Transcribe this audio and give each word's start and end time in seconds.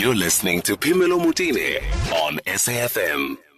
You're 0.00 0.14
listening 0.14 0.62
to 0.62 0.78
Pimelo 0.78 1.20
Mutine 1.20 1.82
on 2.24 2.38
SAFM. 2.46 3.49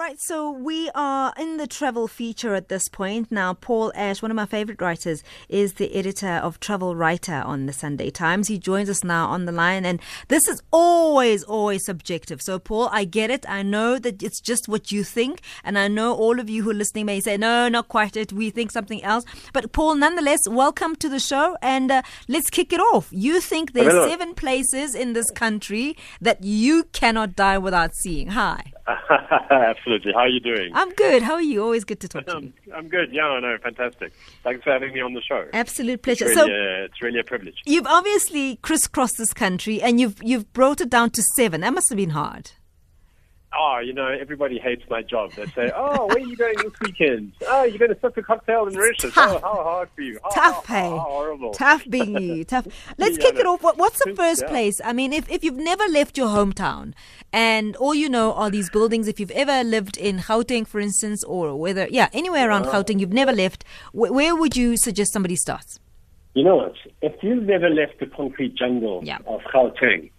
Right, 0.00 0.18
so 0.18 0.50
we 0.50 0.88
are 0.94 1.34
in 1.38 1.58
the 1.58 1.66
travel 1.66 2.08
feature 2.08 2.54
at 2.54 2.70
this 2.70 2.88
point. 2.88 3.30
Now, 3.30 3.52
Paul 3.52 3.92
Ash, 3.94 4.22
one 4.22 4.30
of 4.30 4.34
my 4.34 4.46
favorite 4.46 4.80
writers, 4.80 5.22
is 5.50 5.74
the 5.74 5.94
editor 5.94 6.40
of 6.42 6.58
Travel 6.58 6.96
Writer 6.96 7.42
on 7.44 7.66
the 7.66 7.74
Sunday 7.74 8.08
Times. 8.08 8.48
He 8.48 8.58
joins 8.58 8.88
us 8.88 9.04
now 9.04 9.28
on 9.28 9.44
the 9.44 9.52
line, 9.52 9.84
and 9.84 10.00
this 10.28 10.48
is 10.48 10.62
always, 10.70 11.44
always 11.44 11.84
subjective. 11.84 12.40
So, 12.40 12.58
Paul, 12.58 12.88
I 12.90 13.04
get 13.04 13.30
it. 13.30 13.44
I 13.46 13.62
know 13.62 13.98
that 13.98 14.22
it's 14.22 14.40
just 14.40 14.68
what 14.68 14.90
you 14.90 15.04
think, 15.04 15.42
and 15.64 15.78
I 15.78 15.86
know 15.86 16.14
all 16.14 16.40
of 16.40 16.48
you 16.48 16.62
who 16.62 16.70
are 16.70 16.74
listening 16.74 17.04
may 17.04 17.20
say, 17.20 17.36
no, 17.36 17.68
not 17.68 17.88
quite 17.88 18.16
it. 18.16 18.32
We 18.32 18.48
think 18.48 18.70
something 18.70 19.04
else. 19.04 19.26
But, 19.52 19.72
Paul, 19.72 19.96
nonetheless, 19.96 20.48
welcome 20.48 20.96
to 20.96 21.10
the 21.10 21.20
show, 21.20 21.58
and 21.60 21.90
uh, 21.90 22.02
let's 22.26 22.48
kick 22.48 22.72
it 22.72 22.80
off. 22.80 23.08
You 23.10 23.38
think 23.38 23.74
there's 23.74 23.92
seven 24.08 24.32
places 24.32 24.94
in 24.94 25.12
this 25.12 25.30
country 25.30 25.94
that 26.22 26.42
you 26.42 26.84
cannot 26.84 27.36
die 27.36 27.58
without 27.58 27.94
seeing. 27.94 28.28
Hi. 28.28 28.72
Absolutely. 29.50 30.12
How 30.12 30.20
are 30.20 30.28
you 30.28 30.40
doing? 30.40 30.70
I'm 30.74 30.90
good. 30.94 31.22
How 31.22 31.34
are 31.34 31.42
you? 31.42 31.62
Always 31.62 31.84
good 31.84 32.00
to 32.00 32.08
talk 32.08 32.26
to 32.26 32.40
you. 32.40 32.52
I'm, 32.74 32.88
good. 32.88 33.12
Yeah, 33.12 33.26
I 33.26 33.40
know. 33.40 33.56
Fantastic. 33.62 34.12
Thanks 34.44 34.64
for 34.64 34.72
having 34.72 34.92
me 34.92 35.00
on 35.00 35.14
the 35.14 35.22
show. 35.22 35.46
Absolute 35.52 35.94
It's 35.94 36.02
pleasure. 36.02 36.24
really, 36.26 36.34
So 36.36 36.42
uh, 36.44 36.84
it's 36.86 37.02
really 37.02 37.20
a 37.20 37.24
privilege. 37.24 37.54
you've 37.66 37.86
obviously 37.86 38.56
crisscrossed 38.62 39.18
this 39.18 39.32
country, 39.32 39.80
and 39.82 40.00
you've 40.00 40.16
you've 40.22 40.52
brought 40.52 40.80
it 40.80 40.90
down 40.90 41.10
to 41.10 41.22
seven. 41.36 41.60
That 41.62 41.74
must 41.74 41.88
have 41.88 41.96
been 41.96 42.10
hard. 42.10 42.50
Oh, 43.52 43.80
you 43.84 43.92
know, 43.92 44.06
everybody 44.06 44.58
hates 44.60 44.84
my 44.88 45.02
job. 45.02 45.32
They 45.32 45.44
say, 45.46 45.72
"Oh, 45.74 46.06
where 46.06 46.18
are 46.18 46.20
you 46.20 46.36
going 46.36 46.54
this 46.58 46.72
weekend? 46.80 47.32
Ah, 47.42 47.46
oh, 47.60 47.64
you're 47.64 47.78
going 47.78 47.92
to 47.92 47.98
sip 48.00 48.16
a 48.16 48.22
cocktail 48.22 48.68
in 48.68 48.74
Mauritius. 48.74 49.12
Oh, 49.16 49.20
tough. 49.26 49.40
Oh, 49.42 49.56
how 49.56 49.62
hard 49.64 49.88
for 49.96 50.02
you? 50.02 50.20
Oh, 50.22 50.30
Tough, 50.32 50.66
how, 50.66 50.74
hey. 50.74 50.88
how 50.88 50.98
horrible. 51.00 51.50
Tough 51.52 51.84
being 51.90 52.16
you. 52.16 52.44
Tough. 52.44 52.68
Let's 52.98 53.18
Yeah, 53.18 53.24
kick 53.24 53.34
no. 53.34 53.40
it 53.40 53.46
off. 53.46 53.62
What, 53.64 53.76
what's 53.76 53.98
the 54.04 54.14
first 54.14 54.42
Yeah. 54.42 54.48
place? 54.50 54.80
I 54.84 54.92
mean, 54.92 55.12
if, 55.12 55.28
if 55.28 55.42
you've 55.42 55.56
never 55.56 55.82
left 55.88 56.16
your 56.16 56.28
hometown 56.28 56.94
and 57.32 57.74
all 57.76 57.92
you 57.94 58.08
know 58.08 58.32
are 58.34 58.50
these 58.50 58.70
buildings, 58.70 59.08
if 59.08 59.18
you've 59.18 59.32
ever 59.32 59.64
lived 59.64 59.96
in 59.96 60.18
Gauteng, 60.18 60.64
for 60.64 60.78
instance, 60.78 61.24
or 61.24 61.56
whether, 61.58 61.88
yeah, 61.90 62.08
anywhere 62.12 62.48
around 62.48 62.66
uh-huh. 62.66 62.84
Gauteng, 62.84 63.00
you've 63.00 63.12
never 63.12 63.32
left, 63.32 63.64
wh- 63.90 64.12
where 64.12 64.36
would 64.36 64.56
you 64.56 64.76
suggest 64.76 65.12
somebody 65.12 65.34
starts? 65.34 65.80
You 66.34 66.44
know 66.44 66.54
what? 66.54 66.74
If 67.02 67.20
you've 67.24 67.42
never 67.42 67.68
left 67.68 67.98
the 67.98 68.06
concrete 68.06 68.54
jungle 68.54 69.00
Yeah. 69.02 69.18
of 69.26 69.40
Gauteng, 69.52 70.12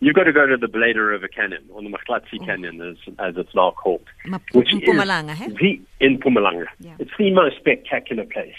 you've 0.00 0.14
got 0.14 0.24
to 0.24 0.32
go 0.32 0.46
to 0.46 0.56
the 0.56 0.68
Blyde 0.68 0.96
River 0.96 1.28
Canyon, 1.28 1.64
or 1.72 1.82
the 1.82 1.88
Motlatse 1.88 2.44
Canyon, 2.44 2.80
as, 2.80 2.96
as 3.18 3.34
it's 3.36 3.54
now 3.54 3.70
called, 3.72 4.02
Ma- 4.26 4.38
which 4.52 4.72
in 4.72 4.80
is 4.80 4.88
hey? 5.34 5.48
the 5.48 5.80
in 6.00 6.18
Mpumalanga. 6.18 6.66
Yeah. 6.78 6.96
It's 6.98 7.10
the 7.18 7.30
most 7.30 7.56
spectacular 7.56 8.24
place. 8.24 8.54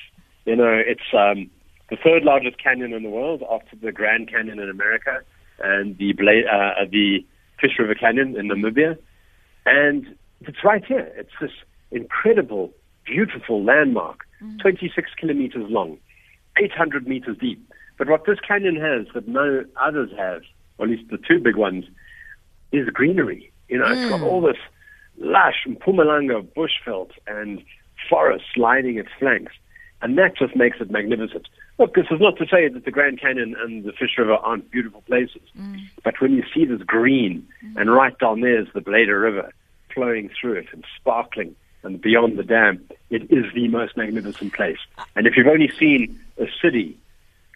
You 0.45 0.56
know, 0.56 0.81
it's 0.86 1.02
um, 1.14 1.50
the 1.89 1.97
third 1.97 2.23
largest 2.23 2.58
canyon 2.62 2.94
in 2.94 3.03
the 3.03 3.09
world 3.09 3.44
after 3.52 3.75
the 3.75 3.92
Grand 3.92 4.30
Canyon 4.31 4.59
in 4.59 4.69
America 4.69 5.22
and 5.59 5.97
the 5.97 6.14
Bla- 6.14 6.47
uh, 6.52 6.86
the 6.89 7.25
Fish 7.59 7.73
River 7.78 7.95
Canyon 7.95 8.36
in 8.38 8.47
Namibia, 8.47 8.97
and 9.66 10.16
it's 10.42 10.64
right 10.64 10.84
here. 10.86 11.12
It's 11.16 11.31
this 11.39 11.52
incredible, 11.92 12.72
beautiful 13.06 13.64
landmark, 13.64 14.22
26 14.62 15.12
kilometers 15.19 15.69
long. 15.69 15.97
800 16.58 17.08
meters 17.08 17.38
deep. 17.39 17.62
But 17.97 18.09
what 18.09 18.25
this 18.25 18.39
canyon 18.39 18.75
has 18.78 19.06
that 19.14 19.28
no 19.28 19.64
others 19.80 20.09
have, 20.17 20.42
or 20.82 20.86
at 20.86 20.90
least 20.90 21.10
the 21.12 21.20
two 21.20 21.40
big 21.40 21.56
ones, 21.56 21.86
is 22.72 22.90
greenery. 22.90 23.52
You 23.70 23.78
know, 23.78 23.86
it's 23.86 24.10
got 24.10 24.22
mm. 24.22 24.26
all 24.26 24.42
this 24.42 24.58
lush 25.18 25.68
Mpumalanga 25.68 26.46
bushveld 26.56 27.12
and 27.28 27.64
forests 28.10 28.58
lining 28.58 28.98
its 28.98 29.09
flanks. 29.20 29.54
And 30.02 30.18
that 30.18 30.36
just 30.36 30.56
makes 30.56 30.82
it 30.82 30.90
magnificent. 30.90 31.48
Look, 31.78 31.94
this 31.94 32.08
is 32.09 32.20
not 32.20 32.36
to 32.38 32.48
say 32.48 32.68
that 32.68 32.86
the 32.86 32.92
Grand 32.92 33.22
Canyon 33.22 33.56
and 33.59 33.84
the 33.84 33.92
Fish 33.92 34.18
River 34.18 34.34
aren't 34.34 34.72
beautiful 34.72 35.02
places. 35.02 35.44
Mm. 35.56 35.82
But 36.04 36.20
when 36.20 36.34
you 36.34 36.44
see 36.52 36.66
this 36.66 36.82
green, 36.82 37.48
mm. 37.64 37.80
and 37.80 37.94
right 37.94 38.18
down 38.18 38.42
there 38.42 38.59
is 38.59 38.68
the 38.74 38.82
Blyde 38.82 39.09
River 39.09 39.52
flowing 39.94 40.32
through 40.40 40.54
it 40.54 40.68
and 40.72 40.84
sparkling, 40.98 41.56
and 41.84 42.02
beyond 42.02 42.38
the 42.40 42.44
dam, 42.44 42.84
it 43.12 43.24
is 43.31 43.46
the 43.53 43.68
most 43.68 43.96
magnificent 43.96 44.53
place. 44.53 44.80
And 45.16 45.28
if 45.28 45.38
you've 45.38 45.48
only 45.48 45.72
seen 45.80 46.19
a 46.40 46.48
city, 46.62 46.98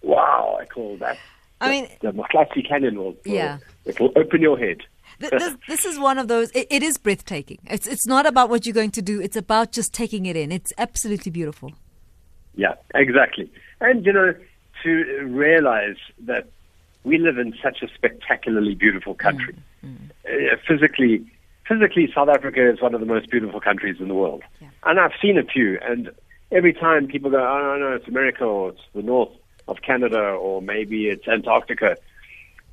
wow, 0.04 0.58
I 0.62 0.66
call 0.66 0.98
that. 0.98 1.18
I 1.62 1.70
mean- 1.70 1.88
the 2.02 2.12
Motlatse 2.12 2.68
Canyon 2.68 2.98
will, 2.98 3.16
will 3.26 3.34
Yeah. 3.34 3.58
it 3.86 4.00
will 4.00 4.12
open 4.16 4.42
your 4.42 4.58
head. 4.58 4.82
This, 5.20 5.56
this 5.70 5.86
is 5.86 5.98
one 5.98 6.18
of 6.18 6.28
those, 6.28 6.52
it, 6.52 6.68
it 6.70 6.84
is 6.84 6.98
breathtaking. 6.98 7.60
It's, 7.70 7.88
it's 7.88 8.06
not 8.06 8.26
about 8.26 8.50
what 8.50 8.66
you're 8.66 8.74
going 8.74 8.92
to 8.92 9.02
do, 9.02 9.22
it's 9.22 9.38
about 9.38 9.72
just 9.72 9.94
taking 9.94 10.26
it 10.26 10.36
in. 10.36 10.52
It's 10.52 10.74
absolutely 10.78 11.32
beautiful. 11.32 11.72
Yeah, 12.56 12.74
exactly. 12.94 13.50
And, 13.80 14.06
you 14.06 14.12
know, 14.12 14.36
to 14.84 14.90
realize 15.24 15.96
that 16.20 16.50
we 17.04 17.18
live 17.18 17.38
in 17.38 17.54
such 17.64 17.82
a 17.82 17.88
spectacularly 17.94 18.76
beautiful 18.76 19.14
country. 19.14 19.56
Uh, 19.84 20.56
physically, 20.68 21.26
physically, 21.68 22.12
South 22.14 22.30
Africa 22.30 22.70
is 22.70 22.82
one 22.82 22.94
of 22.94 23.00
the 23.00 23.06
most 23.06 23.30
beautiful 23.30 23.62
countries 23.62 23.98
in 24.00 24.08
the 24.08 24.16
world. 24.16 24.44
Yeah. 24.60 24.70
And 24.84 25.00
I've 25.00 25.12
seen 25.22 25.38
a 25.38 25.44
few, 25.44 25.80
and 25.82 26.12
every 26.52 26.74
time 26.74 27.08
people 27.08 27.30
go, 27.30 27.38
oh, 27.38 27.62
no, 27.62 27.90
no, 27.90 27.96
it's 27.96 28.08
America 28.08 28.44
or 28.44 28.70
it's 28.70 28.82
the 28.94 29.02
north 29.04 29.30
of 29.68 29.82
Canada 29.82 30.20
or 30.20 30.62
maybe 30.62 31.08
it's 31.08 31.28
Antarctica, 31.28 31.98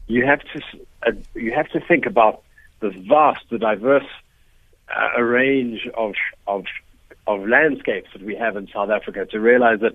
you 0.07 0.27
have 0.27 0.41
to, 0.41 0.63
uh, 1.07 1.13
you 1.35 1.53
have 1.53 1.69
to 1.71 1.81
think 1.81 2.07
about 2.07 2.43
the 2.81 2.91
vast, 2.91 3.45
the 3.51 3.59
diverse 3.59 4.07
uh, 4.95 5.21
range 5.23 5.89
of 5.95 6.15
of 6.47 6.65
of 7.27 7.47
landscapes 7.49 8.09
that 8.13 8.23
we 8.23 8.35
have 8.35 8.57
in 8.57 8.69
South 8.69 8.91
Africa 8.91 9.25
to 9.27 9.41
realize 9.41 9.81
that 9.81 9.95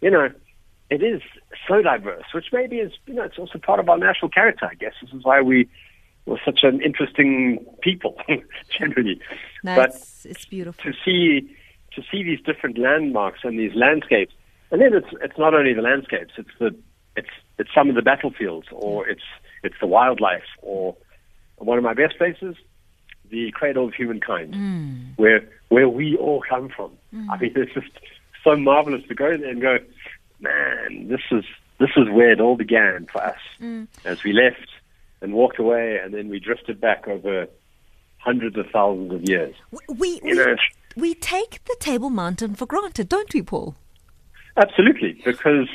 you 0.00 0.10
know 0.10 0.30
it 0.90 1.02
is 1.02 1.20
so 1.68 1.82
diverse, 1.82 2.24
which 2.32 2.46
maybe 2.52 2.78
is 2.78 2.92
you 3.06 3.14
know 3.14 3.22
it's 3.22 3.38
also 3.38 3.58
part 3.58 3.80
of 3.80 3.88
our 3.88 3.98
national 3.98 4.30
character. 4.30 4.66
I 4.70 4.74
guess 4.74 4.94
this 5.00 5.12
is 5.12 5.24
why 5.24 5.40
we 5.40 5.68
were 6.26 6.40
such 6.44 6.60
an 6.62 6.80
interesting 6.80 7.64
people 7.82 8.16
generally. 8.78 9.20
No, 9.62 9.76
but 9.76 9.90
it's, 9.90 10.26
it's 10.26 10.44
beautiful. 10.46 10.82
to 10.84 10.98
see 11.04 11.54
to 11.94 12.02
see 12.10 12.22
these 12.22 12.40
different 12.40 12.78
landmarks 12.78 13.40
and 13.44 13.58
these 13.58 13.74
landscapes, 13.74 14.34
and 14.74 14.82
then 14.82 14.92
it's 14.92 15.06
it's 15.22 15.38
not 15.38 15.54
only 15.54 15.72
the 15.72 15.82
landscapes; 15.82 16.32
it's 16.36 16.50
the 16.58 16.74
it's 17.14 17.28
it's 17.58 17.70
some 17.72 17.88
of 17.88 17.94
the 17.94 18.02
battlefields, 18.02 18.66
or 18.72 19.08
it's 19.08 19.22
it's 19.62 19.76
the 19.80 19.86
wildlife, 19.86 20.42
or 20.62 20.96
one 21.58 21.78
of 21.78 21.84
my 21.84 21.94
best 21.94 22.18
places, 22.18 22.56
the 23.30 23.52
cradle 23.52 23.86
of 23.86 23.94
humankind, 23.94 24.52
mm. 24.52 25.16
where 25.16 25.48
where 25.68 25.88
we 25.88 26.16
all 26.16 26.42
come 26.48 26.68
from. 26.68 26.90
Mm. 27.14 27.28
I 27.30 27.38
mean, 27.38 27.52
it's 27.56 27.72
just 27.72 27.86
so 28.42 28.56
marvelous 28.56 29.06
to 29.06 29.14
go 29.14 29.36
there 29.36 29.48
and 29.48 29.62
go, 29.62 29.78
man, 30.40 31.06
this 31.06 31.20
is 31.30 31.44
this 31.78 31.90
is 31.96 32.10
where 32.10 32.32
it 32.32 32.40
all 32.40 32.56
began 32.56 33.06
for 33.12 33.22
us 33.22 33.38
mm. 33.60 33.86
as 34.04 34.24
we 34.24 34.32
left 34.32 34.70
and 35.20 35.34
walked 35.34 35.60
away, 35.60 36.00
and 36.02 36.12
then 36.12 36.28
we 36.28 36.40
drifted 36.40 36.80
back 36.80 37.06
over 37.06 37.46
hundreds 38.18 38.56
of 38.56 38.66
thousands 38.72 39.12
of 39.12 39.28
years. 39.28 39.54
We, 39.70 39.78
we, 39.94 40.20
You 40.24 40.34
know, 40.34 40.56
we 40.96 41.14
take 41.14 41.62
the 41.66 41.76
Table 41.78 42.10
Mountain 42.10 42.56
for 42.56 42.66
granted, 42.66 43.08
don't 43.08 43.32
we, 43.32 43.40
Paul? 43.40 43.76
Absolutely, 44.56 45.20
because 45.24 45.68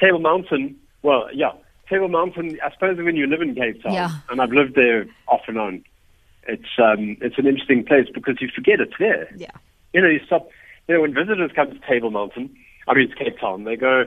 Table 0.00 0.18
Mountain, 0.20 0.76
well, 1.02 1.28
yeah, 1.32 1.52
Table 1.88 2.08
Mountain, 2.08 2.58
I 2.64 2.70
suppose 2.72 2.96
when 2.98 3.16
you 3.16 3.26
live 3.26 3.42
in 3.42 3.54
Cape 3.54 3.82
Town, 3.82 3.92
Yeah. 3.92 4.10
and 4.30 4.40
I've 4.40 4.50
lived 4.52 4.74
there 4.74 5.06
off 5.26 5.42
and 5.48 5.58
on, 5.58 5.84
it's 6.46 6.78
um, 6.78 7.16
it's 7.20 7.36
an 7.38 7.46
interesting 7.46 7.84
place 7.84 8.08
because 8.12 8.40
you 8.40 8.48
forget 8.54 8.80
it's 8.80 8.94
there. 8.98 9.28
Yeah. 9.36 9.50
You 9.92 10.00
know, 10.02 10.08
you 10.08 10.20
stop, 10.26 10.48
you 10.86 10.94
know, 10.94 11.02
when 11.02 11.12
visitors 11.14 11.50
come 11.54 11.70
to 11.70 11.78
Table 11.86 12.10
Mountain, 12.10 12.54
I 12.86 12.94
mean, 12.94 13.04
it's 13.10 13.18
Cape 13.18 13.38
Town, 13.38 13.64
they 13.64 13.76
go, 13.76 14.06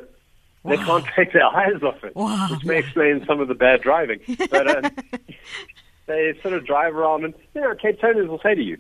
they 0.66 0.78
can't 0.78 1.06
take 1.16 1.34
their 1.34 1.46
eyes 1.46 1.82
off 1.84 2.04
it, 2.04 2.16
Wow, 2.16 2.48
which 2.52 2.66
may 2.66 2.80
explain 2.80 3.24
some 3.28 3.40
of 3.40 3.48
the 3.48 3.56
bad 3.56 3.82
driving. 3.82 4.20
But 4.50 4.68
um, 4.86 4.92
they 6.08 6.34
sort 6.42 6.56
of 6.56 6.66
drive 6.66 6.96
around, 6.96 7.26
and, 7.26 7.34
you 7.54 7.62
know, 7.62 7.76
Cape 7.76 8.00
Towners 8.02 8.28
will 8.28 8.40
say 8.42 8.56
to 8.56 8.62
you, 8.62 8.78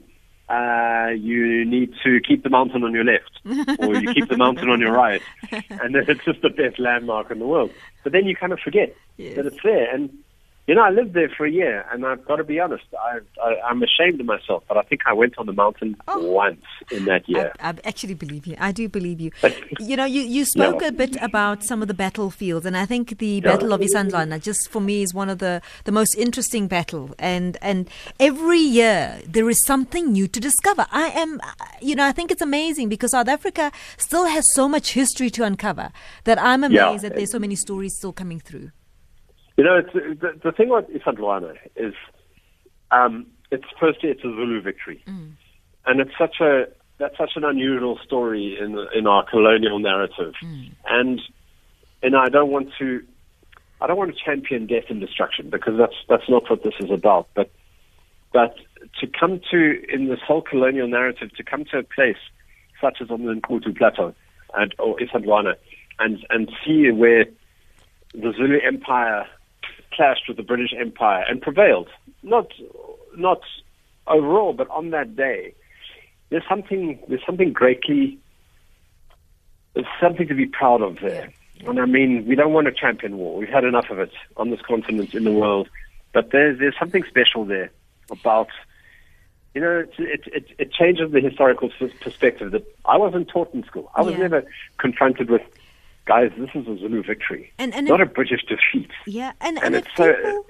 uh, 0.51 1.09
you 1.11 1.63
need 1.65 1.93
to 2.03 2.19
keep 2.27 2.43
the 2.43 2.49
mountain 2.49 2.83
on 2.83 2.93
your 2.93 3.03
left, 3.05 3.39
or 3.79 3.95
you 3.95 4.13
keep 4.13 4.27
the 4.29 4.37
mountain 4.37 4.69
on 4.69 4.79
your 4.79 4.91
right, 4.91 5.21
and 5.69 5.95
then 5.95 6.03
it's 6.07 6.23
just 6.25 6.41
the 6.41 6.49
best 6.49 6.77
landmark 6.79 7.31
in 7.31 7.39
the 7.39 7.47
world. 7.47 7.71
But 8.03 8.11
then 8.11 8.25
you 8.25 8.35
kind 8.35 8.51
of 8.53 8.59
forget 8.59 8.95
Yes. 9.17 9.35
that 9.35 9.45
it's 9.45 9.63
there. 9.63 9.93
And 9.93 10.09
you 10.67 10.75
know, 10.75 10.83
I 10.83 10.89
lived 10.91 11.13
there 11.13 11.29
for 11.35 11.45
a 11.45 11.51
year, 11.51 11.85
and 11.91 12.05
I've 12.05 12.23
got 12.25 12.35
to 12.37 12.43
be 12.43 12.59
honest, 12.59 12.83
I, 12.93 13.19
I, 13.43 13.55
I'm 13.69 13.81
ashamed 13.83 14.19
of 14.21 14.27
myself, 14.27 14.63
but 14.67 14.77
I 14.77 14.83
think 14.83 15.01
I 15.05 15.13
went 15.13 15.37
on 15.37 15.45
the 15.47 15.53
mountain 15.53 15.97
Oh. 16.07 16.19
once 16.31 16.61
in 16.91 17.05
that 17.05 17.27
year. 17.27 17.51
I, 17.59 17.69
I 17.69 17.73
actually 17.83 18.13
believe 18.13 18.45
you. 18.45 18.55
I 18.59 18.71
do 18.71 18.87
believe 18.87 19.19
you. 19.19 19.31
you 19.79 19.97
know, 19.97 20.05
you, 20.05 20.21
you 20.21 20.45
spoke 20.45 20.81
a 20.81 20.91
bit 20.91 21.17
about 21.21 21.63
some 21.63 21.81
of 21.81 21.87
the 21.87 21.93
battlefields, 21.93 22.65
and 22.65 22.77
I 22.77 22.85
think 22.85 23.17
the 23.17 23.41
Battle 23.41 23.73
of 23.73 23.81
Isandlwana, 23.81 24.41
just 24.41 24.69
for 24.69 24.79
me, 24.79 25.01
is 25.01 25.13
one 25.13 25.29
of 25.29 25.39
the, 25.39 25.61
the 25.85 25.91
most 25.91 26.15
interesting 26.15 26.67
battle. 26.67 27.15
And 27.19 27.57
and 27.61 27.89
every 28.19 28.59
year 28.59 29.19
there 29.27 29.49
is 29.49 29.65
something 29.65 30.11
new 30.11 30.27
to 30.27 30.39
discover. 30.39 30.85
I 30.91 31.07
am, 31.09 31.41
you 31.81 31.95
know, 31.95 32.05
I 32.05 32.11
think 32.11 32.31
it's 32.31 32.41
amazing 32.41 32.87
because 32.89 33.11
South 33.11 33.27
Africa 33.27 33.71
still 33.97 34.25
has 34.25 34.45
so 34.53 34.69
much 34.69 34.93
history 34.93 35.29
to 35.31 35.43
uncover 35.43 35.91
that 36.25 36.39
I'm 36.41 36.63
amazed 36.63 36.73
Yeah. 37.03 37.09
that 37.09 37.15
there's 37.15 37.31
so 37.31 37.39
many 37.39 37.55
stories 37.55 37.93
still 37.97 38.13
coming 38.13 38.39
through. 38.39 38.71
You 39.57 39.63
know, 39.63 39.77
it's, 39.77 39.93
the, 39.93 40.39
the 40.43 40.51
thing 40.51 40.69
about 40.69 40.89
Isandlwana 40.89 41.57
is, 41.75 41.93
um, 42.89 43.27
it's 43.51 43.65
firstly 43.79 44.09
it's 44.09 44.21
a 44.21 44.29
Zulu 44.29 44.61
victory, 44.61 45.03
and 45.85 45.99
it's 45.99 46.11
such 46.17 46.39
a 46.39 46.65
that's 46.97 47.17
such 47.17 47.31
an 47.35 47.43
unusual 47.43 47.99
story 48.03 48.57
in 48.59 48.77
in 48.95 49.07
our 49.07 49.25
colonial 49.29 49.79
narrative, 49.79 50.33
and 50.87 51.21
and 52.01 52.15
I 52.15 52.29
don't 52.29 52.49
want 52.49 52.69
to 52.79 53.03
I 53.81 53.87
don't 53.87 53.97
want 53.97 54.15
to 54.15 54.23
champion 54.23 54.67
death 54.67 54.85
and 54.89 55.01
destruction 55.01 55.49
because 55.49 55.77
that's 55.77 55.95
that's 56.07 56.29
not 56.29 56.49
what 56.49 56.63
this 56.63 56.75
is 56.79 56.91
about. 56.91 57.27
But 57.33 57.51
but 58.31 58.55
to 58.99 59.07
come 59.07 59.41
to 59.51 59.83
in 59.93 60.07
this 60.07 60.19
whole 60.25 60.41
colonial 60.41 60.87
narrative, 60.87 61.35
to 61.35 61.43
come 61.43 61.65
to 61.71 61.79
a 61.79 61.83
place 61.83 62.21
such 62.79 62.97
as 63.01 63.09
on 63.09 63.25
the 63.25 63.33
Nqutu 63.33 63.77
Plateau 63.77 64.13
and 64.55 64.73
or 64.79 64.97
Isandlwana, 64.97 65.55
and 65.99 66.25
and 66.29 66.51
see 66.65 66.89
where 66.91 67.25
the 68.13 68.33
Zulu 68.33 68.59
Empire 68.65 69.27
clashed 69.93 70.23
with 70.27 70.37
the 70.37 70.43
British 70.43 70.73
Empire 70.79 71.23
and 71.27 71.41
prevailed, 71.41 71.89
not 72.23 72.47
not 73.15 73.41
overall, 74.07 74.53
but 74.53 74.69
on 74.69 74.89
that 74.91 75.15
day, 75.15 75.53
there's 76.29 76.43
something 76.49 76.99
there's 77.07 77.25
something 77.25 77.51
greatly 77.53 78.17
there's 79.73 79.85
something 80.01 80.27
to 80.27 80.35
be 80.35 80.45
proud 80.45 80.81
of 80.81 80.97
there. 81.01 81.31
And 81.65 81.79
I 81.79 81.85
mean, 81.85 82.25
we 82.27 82.35
don't 82.35 82.53
want 82.53 82.67
a 82.67 82.71
champion 82.71 83.17
war. 83.17 83.37
We've 83.37 83.47
had 83.47 83.63
enough 83.63 83.89
of 83.89 83.99
it 83.99 84.11
on 84.37 84.49
this 84.49 84.59
continent, 84.67 85.13
in 85.13 85.23
the 85.23 85.31
world. 85.31 85.69
But 86.13 86.31
there's 86.31 86.59
there's 86.59 86.75
something 86.79 87.03
special 87.07 87.45
there 87.45 87.71
about, 88.09 88.49
you 89.53 89.61
know, 89.61 89.79
it 89.79 89.93
it 89.97 90.21
it, 90.25 90.45
it 90.57 90.73
changes 90.73 91.11
the 91.11 91.21
historical 91.21 91.69
perspective 92.01 92.51
that 92.51 92.63
I 92.85 92.97
wasn't 92.97 93.29
taught 93.29 93.53
in 93.53 93.63
school. 93.63 93.91
I 93.95 94.01
was 94.01 94.13
Yeah. 94.13 94.21
never 94.27 94.43
confronted 94.79 95.29
with, 95.29 95.41
guys, 96.13 96.31
this 96.43 96.49
is 96.59 96.65
a 96.67 96.75
Zulu 96.81 97.01
victory, 97.03 97.43
And- 97.61 97.73
and 97.77 97.87
not 97.87 98.01
it- 98.01 98.07
a 98.09 98.11
British 98.19 98.43
defeat. 98.53 98.91
Yeah, 99.19 99.31
and, 99.39 99.57
And 99.57 99.65
and, 99.67 99.75
it's 99.75 99.87
if 99.87 99.95
so. 99.95 100.13
people 100.13 100.45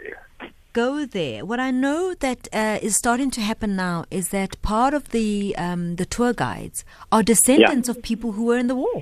go 0.73 1.05
there, 1.05 1.39
what 1.49 1.59
I 1.59 1.71
know 1.85 2.01
that 2.25 2.41
uh, 2.61 2.79
is 2.87 2.93
starting 3.03 3.29
to 3.37 3.41
happen 3.49 3.75
now 3.75 3.97
is 4.19 4.25
that 4.37 4.51
part 4.73 4.93
of 4.99 5.03
the 5.17 5.29
um, 5.65 5.83
the 6.01 6.05
tour 6.15 6.33
guides 6.45 6.77
are 7.13 7.21
descendants 7.33 7.87
of 7.89 7.95
people 8.11 8.29
who 8.35 8.43
were 8.49 8.57
in 8.63 8.67
the 8.73 8.79
war. 8.85 8.99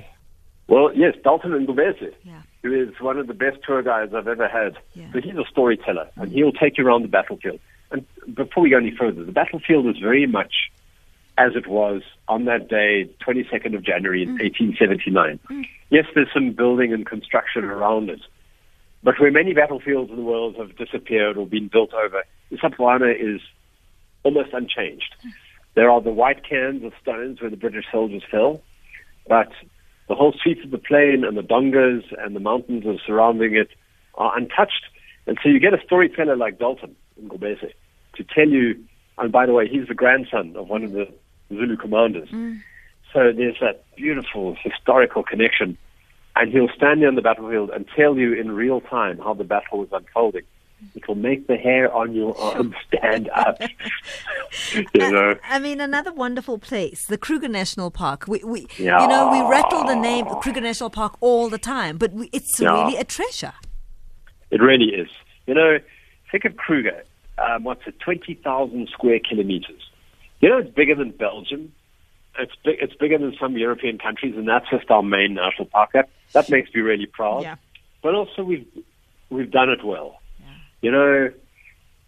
Well, 0.72 0.86
yes, 1.02 1.14
Dalton 1.24 1.52
and 1.56 1.66
Ngobese, 1.66 2.12
Yeah. 2.30 2.42
who 2.62 2.70
is 2.82 2.90
one 3.00 3.16
of 3.22 3.26
the 3.32 3.38
best 3.44 3.58
tour 3.66 3.80
guides 3.82 4.12
I've 4.16 4.28
ever 4.36 4.48
had. 4.60 4.72
Yeah. 4.94 5.08
So 5.12 5.16
he's 5.26 5.38
a 5.44 5.46
storyteller, 5.54 6.06
and 6.20 6.30
he'll 6.36 6.52
take 6.64 6.72
you 6.78 6.82
around 6.86 7.02
the 7.02 7.08
battlefield. 7.18 7.60
And 7.92 8.00
before 8.42 8.62
we 8.64 8.70
go 8.74 8.78
any 8.84 8.94
further, 9.02 9.22
the 9.30 9.36
battlefield 9.42 9.84
is 9.92 9.98
very 10.08 10.26
much 10.38 10.54
as 11.38 11.52
it 11.60 11.66
was 11.66 12.00
on 12.34 12.40
that 12.50 12.62
day, 12.68 12.92
22nd 13.26 13.72
of 13.78 13.82
January 13.90 14.22
in 14.22 14.30
1879. 14.38 15.40
Yes, 15.90 16.06
there's 16.14 16.32
some 16.32 16.52
building 16.52 16.92
and 16.92 17.04
construction 17.04 17.64
around 17.64 18.10
it, 18.10 18.20
but 19.02 19.18
where 19.18 19.30
many 19.30 19.54
battlefields 19.54 20.10
in 20.10 20.16
the 20.16 20.22
world 20.22 20.56
have 20.56 20.76
disappeared 20.76 21.36
or 21.36 21.46
been 21.46 21.68
built 21.68 21.92
over, 21.92 22.22
the 22.50 22.56
Isandlwana 22.56 23.14
is 23.14 23.40
almost 24.22 24.52
unchanged. 24.52 25.14
There 25.74 25.90
are 25.90 26.00
the 26.00 26.10
white 26.10 26.48
cairns 26.48 26.84
of 26.84 26.92
stones 27.00 27.40
where 27.40 27.50
the 27.50 27.56
British 27.56 27.86
soldiers 27.90 28.22
fell, 28.30 28.60
but 29.28 29.50
the 30.08 30.14
whole 30.14 30.34
sweep 30.42 30.62
of 30.64 30.70
the 30.70 30.78
plain 30.78 31.24
and 31.24 31.36
the 31.36 31.42
dongas 31.42 32.04
and 32.18 32.34
the 32.34 32.40
mountains 32.40 32.84
that 32.84 32.90
are 32.90 33.06
surrounding 33.06 33.54
it 33.54 33.68
are 34.16 34.36
untouched. 34.36 34.84
And 35.26 35.38
so 35.42 35.48
you 35.48 35.60
get 35.60 35.72
a 35.72 35.82
storyteller 35.84 36.36
like 36.36 36.58
Dalton 36.58 36.96
in 37.16 37.28
Ngobese 37.28 37.72
to 38.16 38.24
tell 38.24 38.48
you, 38.48 38.84
and 39.18 39.30
by 39.30 39.46
the 39.46 39.52
way, 39.52 39.68
he's 39.68 39.86
the 39.88 39.94
grandson 39.94 40.54
of 40.56 40.68
one 40.68 40.84
of 40.84 40.92
the 40.92 41.08
Zulu 41.48 41.76
commanders. 41.76 42.28
Mm. 42.30 42.60
So 43.12 43.32
there's 43.36 43.56
that 43.60 43.84
beautiful 43.96 44.56
historical 44.62 45.22
connection. 45.22 45.76
And 46.36 46.52
he'll 46.52 46.68
stand 46.76 47.00
there 47.02 47.08
on 47.08 47.16
the 47.16 47.22
battlefield 47.22 47.70
and 47.70 47.86
tell 47.96 48.16
you 48.16 48.32
in 48.34 48.52
real 48.52 48.80
time 48.80 49.18
how 49.18 49.34
the 49.34 49.44
battle 49.44 49.78
was 49.80 49.88
unfolding. 49.92 50.42
It 50.94 51.06
will 51.06 51.16
make 51.16 51.46
the 51.46 51.56
hair 51.56 51.92
on 51.92 52.14
your 52.14 52.38
arm 52.40 52.74
stand 52.86 53.28
up. 53.30 53.58
you 54.94 55.10
know? 55.10 55.34
I 55.44 55.58
mean, 55.58 55.80
another 55.80 56.12
wonderful 56.12 56.58
place, 56.58 57.04
the 57.06 57.18
Kruger 57.18 57.48
National 57.48 57.90
Park. 57.90 58.24
We, 58.26 58.42
we 58.44 58.66
Yeah. 58.78 59.02
you 59.02 59.08
know, 59.08 59.30
we 59.30 59.40
rattle 59.50 59.84
the 59.84 59.96
name 59.96 60.24
Kruger 60.40 60.60
National 60.62 60.88
Park 60.88 61.16
all 61.20 61.50
the 61.50 61.58
time, 61.58 61.98
but 61.98 62.12
we, 62.12 62.30
it's 62.32 62.58
Yeah. 62.60 62.72
really 62.84 62.96
a 62.96 63.04
treasure. 63.04 63.52
It 64.50 64.62
really 64.62 64.94
is. 64.94 65.08
You 65.46 65.54
know, 65.54 65.78
think 66.30 66.44
of 66.44 66.56
Kruger. 66.56 67.02
Um, 67.38 67.64
what's 67.64 67.82
it? 67.86 67.98
Twenty 68.00 68.34
thousand 68.34 68.88
square 68.92 69.18
kilometers. 69.26 69.82
You 70.40 70.48
know, 70.48 70.58
it's 70.58 70.70
bigger 70.70 70.94
than 70.94 71.10
Belgium. 71.10 71.72
It's 72.38 72.52
big. 72.64 72.78
It's 72.80 72.94
bigger 72.94 73.18
than 73.18 73.34
some 73.40 73.56
European 73.56 73.98
countries, 73.98 74.34
and 74.36 74.48
that's 74.48 74.68
just 74.70 74.90
our 74.90 75.02
main 75.02 75.34
national 75.34 75.66
park. 75.66 75.90
That 75.92 76.08
that 76.32 76.48
makes 76.48 76.72
me 76.74 76.80
really 76.80 77.06
proud. 77.06 77.42
Yeah. 77.42 77.56
But 78.02 78.14
also, 78.14 78.44
we've 78.44 78.66
we've 79.28 79.50
done 79.50 79.70
it 79.70 79.84
well. 79.84 80.20
You 80.80 80.90
know, 80.90 81.30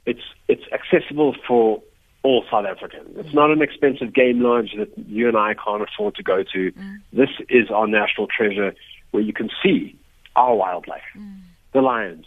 it's 0.06 0.22
it's 0.48 0.64
accessible 0.72 1.34
for 1.46 1.82
all 2.22 2.44
South 2.50 2.66
Africans. 2.66 3.16
It's 3.16 3.34
not 3.34 3.50
an 3.50 3.62
expensive 3.62 4.14
game 4.14 4.40
lodge 4.40 4.74
that 4.78 4.90
you 4.96 5.28
and 5.28 5.36
I 5.36 5.54
can't 5.54 5.82
afford 5.82 6.14
to 6.16 6.22
go 6.22 6.42
to. 6.42 6.72
Mm. 6.72 7.00
This 7.12 7.30
is 7.48 7.70
our 7.70 7.86
national 7.86 8.28
treasure 8.28 8.74
where 9.10 9.22
you 9.22 9.32
can 9.32 9.50
see 9.62 9.96
our 10.36 10.54
wildlife, 10.54 11.02
mm. 11.16 11.40
the 11.72 11.82
lions, 11.82 12.26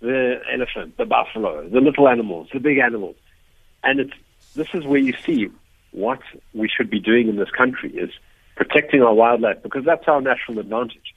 the 0.00 0.40
elephant, 0.50 0.96
the 0.96 1.04
buffalo, 1.04 1.68
the 1.68 1.80
little 1.80 2.08
animals, 2.08 2.48
the 2.52 2.60
big 2.60 2.78
animals. 2.78 3.16
And 3.82 4.00
it's 4.00 4.14
this 4.54 4.68
is 4.74 4.84
where 4.84 5.00
you 5.00 5.14
see 5.24 5.48
what 5.92 6.20
we 6.54 6.68
should 6.68 6.90
be 6.90 6.98
doing 7.00 7.28
in 7.28 7.36
this 7.36 7.50
country 7.50 7.90
is 7.92 8.10
protecting 8.56 9.02
our 9.02 9.14
wildlife 9.14 9.62
because 9.62 9.84
that's 9.84 10.06
our 10.08 10.20
national 10.20 10.58
advantage. 10.58 11.14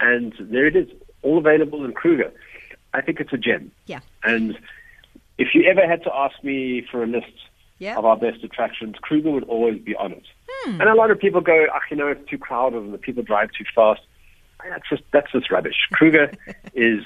And 0.00 0.32
there 0.40 0.66
it 0.66 0.74
is, 0.76 0.88
all 1.22 1.38
available 1.38 1.84
in 1.84 1.92
Kruger. 1.92 2.32
I 2.92 3.00
think 3.00 3.20
it's 3.20 3.32
a 3.32 3.36
gem. 3.38 3.70
Yeah. 3.86 4.00
And 4.24 4.58
if 5.38 5.48
you 5.54 5.64
ever 5.64 5.86
had 5.86 6.02
to 6.04 6.14
ask 6.14 6.42
me 6.44 6.86
for 6.90 7.02
a 7.02 7.06
list 7.06 7.32
Yeah. 7.78 7.96
of 7.98 8.04
our 8.04 8.16
best 8.16 8.42
attractions, 8.44 8.96
Kruger 9.00 9.30
would 9.30 9.44
always 9.44 9.80
be 9.80 9.94
on 9.96 10.12
it. 10.12 10.24
And 10.66 10.82
a 10.82 10.94
lot 10.94 11.10
of 11.10 11.18
people 11.18 11.40
go, 11.42 11.66
"Ah, 11.74 11.80
you 11.90 11.96
know, 11.96 12.08
it's 12.08 12.26
too 12.30 12.38
crowded 12.38 12.78
and 12.82 12.94
the 12.94 12.98
people 12.98 13.22
drive 13.22 13.50
too 13.52 13.64
fast." 13.74 14.00
That's 14.66 14.88
just 14.88 15.02
that's 15.12 15.30
just 15.32 15.50
rubbish. 15.50 15.76
Kruger 15.92 16.32
is, 16.72 17.04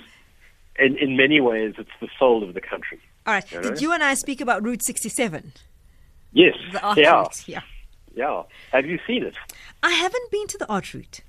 in 0.78 0.96
in 0.99 1.16
many 1.16 1.40
ways, 1.40 1.75
it's 1.78 1.90
the 2.00 2.08
soul 2.19 2.44
of 2.44 2.54
the 2.54 2.61
country. 2.61 3.00
All 3.26 3.34
right. 3.34 3.50
You 3.50 3.61
know? 3.61 3.70
Did 3.70 3.81
you 3.82 3.93
and 3.93 4.02
I 4.04 4.14
speak 4.14 4.40
about 4.40 4.62
Route 4.62 4.82
67? 4.84 5.52
Yes, 6.32 6.54
The 6.72 6.82
art 6.82 6.98
yeah, 6.98 7.10
route. 7.12 7.44
Yeah. 7.46 7.60
yeah. 8.14 8.42
Have 8.72 8.86
you 8.86 8.98
seen 9.06 9.25
it? 9.25 9.34
I 9.82 9.90
haven't 9.92 10.30
been 10.30 10.46
to 10.48 10.58
the 10.58 10.69
art 10.69 10.92
route. 10.94 11.20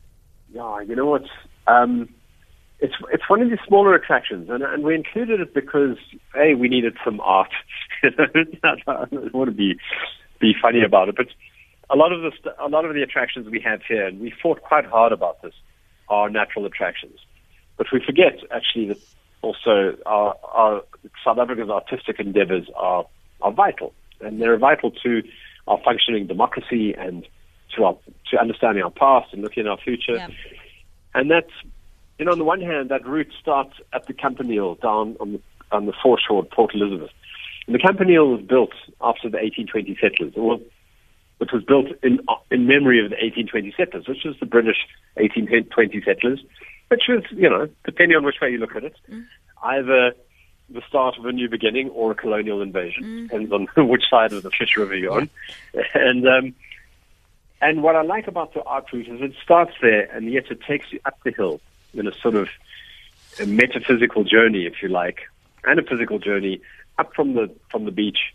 Yeah, 0.53 0.81
you 0.81 0.95
know 0.95 1.05
what? 1.05 1.23
Um, 1.67 2.09
it's 2.79 2.95
it's 3.11 3.29
one 3.29 3.41
of 3.41 3.49
the 3.49 3.57
smaller 3.67 3.93
attractions, 3.93 4.49
and 4.49 4.63
and 4.63 4.83
we 4.83 4.95
included 4.95 5.39
it 5.41 5.53
because 5.53 5.97
a 6.35 6.55
we 6.55 6.69
needed 6.69 6.95
some 7.03 7.19
art. 7.21 7.51
I 8.03 9.05
want 9.33 9.49
to 9.49 9.55
be 9.55 9.75
be 10.39 10.53
funny 10.59 10.83
about 10.83 11.09
it, 11.09 11.15
but 11.15 11.27
a 11.89 11.95
lot 11.95 12.11
of 12.11 12.21
the 12.21 12.31
st- 12.31 12.55
a 12.59 12.67
lot 12.67 12.85
of 12.85 12.93
the 12.93 13.01
attractions 13.01 13.47
we 13.49 13.59
have 13.61 13.81
here, 13.87 14.07
and 14.07 14.19
we 14.19 14.33
fought 14.41 14.61
quite 14.61 14.85
hard 14.85 15.11
about 15.11 15.41
this, 15.41 15.53
are 16.07 16.29
natural 16.29 16.65
attractions. 16.65 17.19
But 17.77 17.87
we 17.91 18.01
forget 18.05 18.39
actually 18.51 18.87
that 18.87 18.97
also 19.41 19.97
our, 20.05 20.35
our 20.53 20.83
South 21.23 21.37
Africa's 21.37 21.69
artistic 21.69 22.19
endeavors 22.19 22.67
are 22.75 23.05
are 23.41 23.51
vital, 23.51 23.93
and 24.21 24.41
they're 24.41 24.57
vital 24.57 24.91
to 25.03 25.23
our 25.67 25.79
functioning 25.83 26.27
democracy 26.27 26.93
and 26.93 27.27
to 27.75 27.85
our 27.85 27.97
to 28.31 28.39
understanding 28.39 28.83
our 28.83 28.91
past 28.91 29.33
and 29.33 29.41
looking 29.41 29.65
at 29.65 29.69
our 29.69 29.77
future. 29.77 30.15
Yeah. 30.15 30.27
And 31.13 31.31
that's, 31.31 31.51
you 32.17 32.25
know, 32.25 32.31
on 32.31 32.37
the 32.37 32.43
one 32.43 32.61
hand, 32.61 32.89
that 32.89 33.05
route 33.05 33.31
starts 33.39 33.73
at 33.93 34.05
the 34.07 34.13
Campanile 34.13 34.75
down 34.75 35.17
on 35.19 35.33
the, 35.33 35.41
on 35.71 35.85
the 35.85 35.93
foreshore 36.03 36.43
of 36.43 36.49
Port 36.51 36.75
Elizabeth. 36.75 37.11
And 37.65 37.75
the 37.75 37.79
Campanile 37.79 38.31
was 38.31 38.41
built 38.41 38.73
after 39.01 39.29
the 39.29 39.37
1820 39.37 39.97
settlers, 40.01 40.33
or 40.35 40.59
which 41.37 41.51
was 41.53 41.63
built 41.63 41.87
in, 42.03 42.19
in 42.51 42.67
memory 42.67 43.03
of 43.03 43.09
the 43.09 43.15
1820 43.15 43.73
settlers, 43.77 44.07
which 44.07 44.23
was 44.25 44.35
the 44.39 44.45
British 44.45 44.77
1820 45.15 46.01
settlers, 46.03 46.43
which 46.89 47.03
was, 47.07 47.23
you 47.31 47.49
know, 47.49 47.67
depending 47.85 48.17
on 48.17 48.25
which 48.25 48.41
way 48.41 48.51
you 48.51 48.57
look 48.57 48.75
at 48.75 48.83
it, 48.83 48.95
mm. 49.09 49.23
either 49.63 50.13
the 50.71 50.81
start 50.87 51.17
of 51.17 51.25
a 51.25 51.31
new 51.31 51.49
beginning 51.49 51.89
or 51.89 52.11
a 52.11 52.15
colonial 52.15 52.61
invasion, 52.61 53.23
depends 53.23 53.51
on 53.51 53.67
which 53.87 54.03
side 54.09 54.33
of 54.33 54.43
the 54.43 54.51
Fish 54.51 54.77
River 54.77 54.95
you're 54.95 55.13
on. 55.13 55.29
And, 55.93 56.27
um, 56.27 56.55
and 57.61 57.83
what 57.83 57.95
I 57.95 58.01
like 58.01 58.27
about 58.27 58.53
the 58.53 58.63
art 58.63 58.85
route 58.93 59.07
is 59.07 59.21
it 59.21 59.33
starts 59.43 59.73
there, 59.81 60.09
and 60.15 60.31
yet 60.31 60.49
it 60.49 60.61
takes 60.61 60.91
you 60.91 60.99
up 61.05 61.17
the 61.23 61.31
hill 61.31 61.59
in 61.93 62.07
a 62.07 62.13
sort 62.13 62.35
of 62.35 62.49
a 63.39 63.45
metaphysical 63.45 64.23
journey, 64.23 64.65
if 64.65 64.81
you 64.81 64.89
like, 64.89 65.21
and 65.65 65.79
a 65.79 65.83
physical 65.83 66.19
journey 66.19 66.61
up 66.97 67.13
from 67.13 67.33
the 67.33 67.49
from 67.69 67.85
the 67.85 67.91
beach 67.91 68.33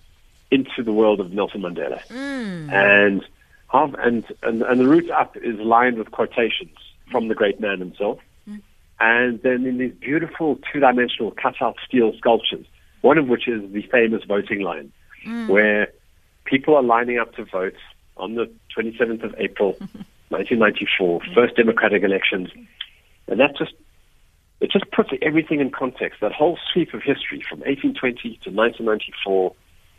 into 0.51 0.83
the 0.83 0.93
world 0.93 1.21
of 1.21 1.33
Nelson 1.33 1.63
Mandela. 1.63 2.01
And, 2.73 3.27
half, 3.69 3.95
and 3.99 4.25
and 4.43 4.63
and 4.63 4.81
the 4.81 4.89
route 4.89 5.11
up 5.11 5.37
is 5.37 5.59
lined 5.59 5.99
with 5.99 6.11
quotations 6.11 6.77
from 7.11 7.29
the 7.29 7.35
great 7.35 7.61
man 7.61 7.79
himself. 7.79 8.19
And 9.01 9.43
then 9.43 9.67
in 9.67 9.79
these 9.79 9.93
beautiful 9.95 10.59
two-dimensional 10.73 11.33
cut-out 11.33 11.77
steel 11.87 12.13
sculptures, 12.17 12.67
one 13.01 13.19
of 13.19 13.27
which 13.29 13.49
is 13.49 13.71
the 13.73 13.83
famous 13.83 14.23
voting 14.25 14.61
line, 14.61 14.93
mm. 15.27 15.49
where 15.49 15.89
people 16.45 16.77
are 16.77 16.83
lining 16.83 17.19
up 17.19 17.35
to 17.35 17.45
vote 17.45 17.75
on 18.17 18.35
the 18.35 18.51
27th 18.77 19.25
of 19.25 19.35
April, 19.39 19.73
1994, 20.29 21.21
first 21.35 21.57
democratic 21.57 22.03
elections. 22.03 22.51
And 23.27 23.41
that 23.41 23.57
just, 23.57 23.73
it 24.61 24.71
just 24.71 24.91
puts 24.91 25.11
everything 25.23 25.61
in 25.61 25.71
context. 25.71 26.21
That 26.21 26.33
whole 26.33 26.59
sweep 26.73 26.95
of 26.95 27.03
history 27.03 27.43
from 27.49 27.61
1820 27.61 28.39
to 28.45 28.51
1994, 28.51 29.55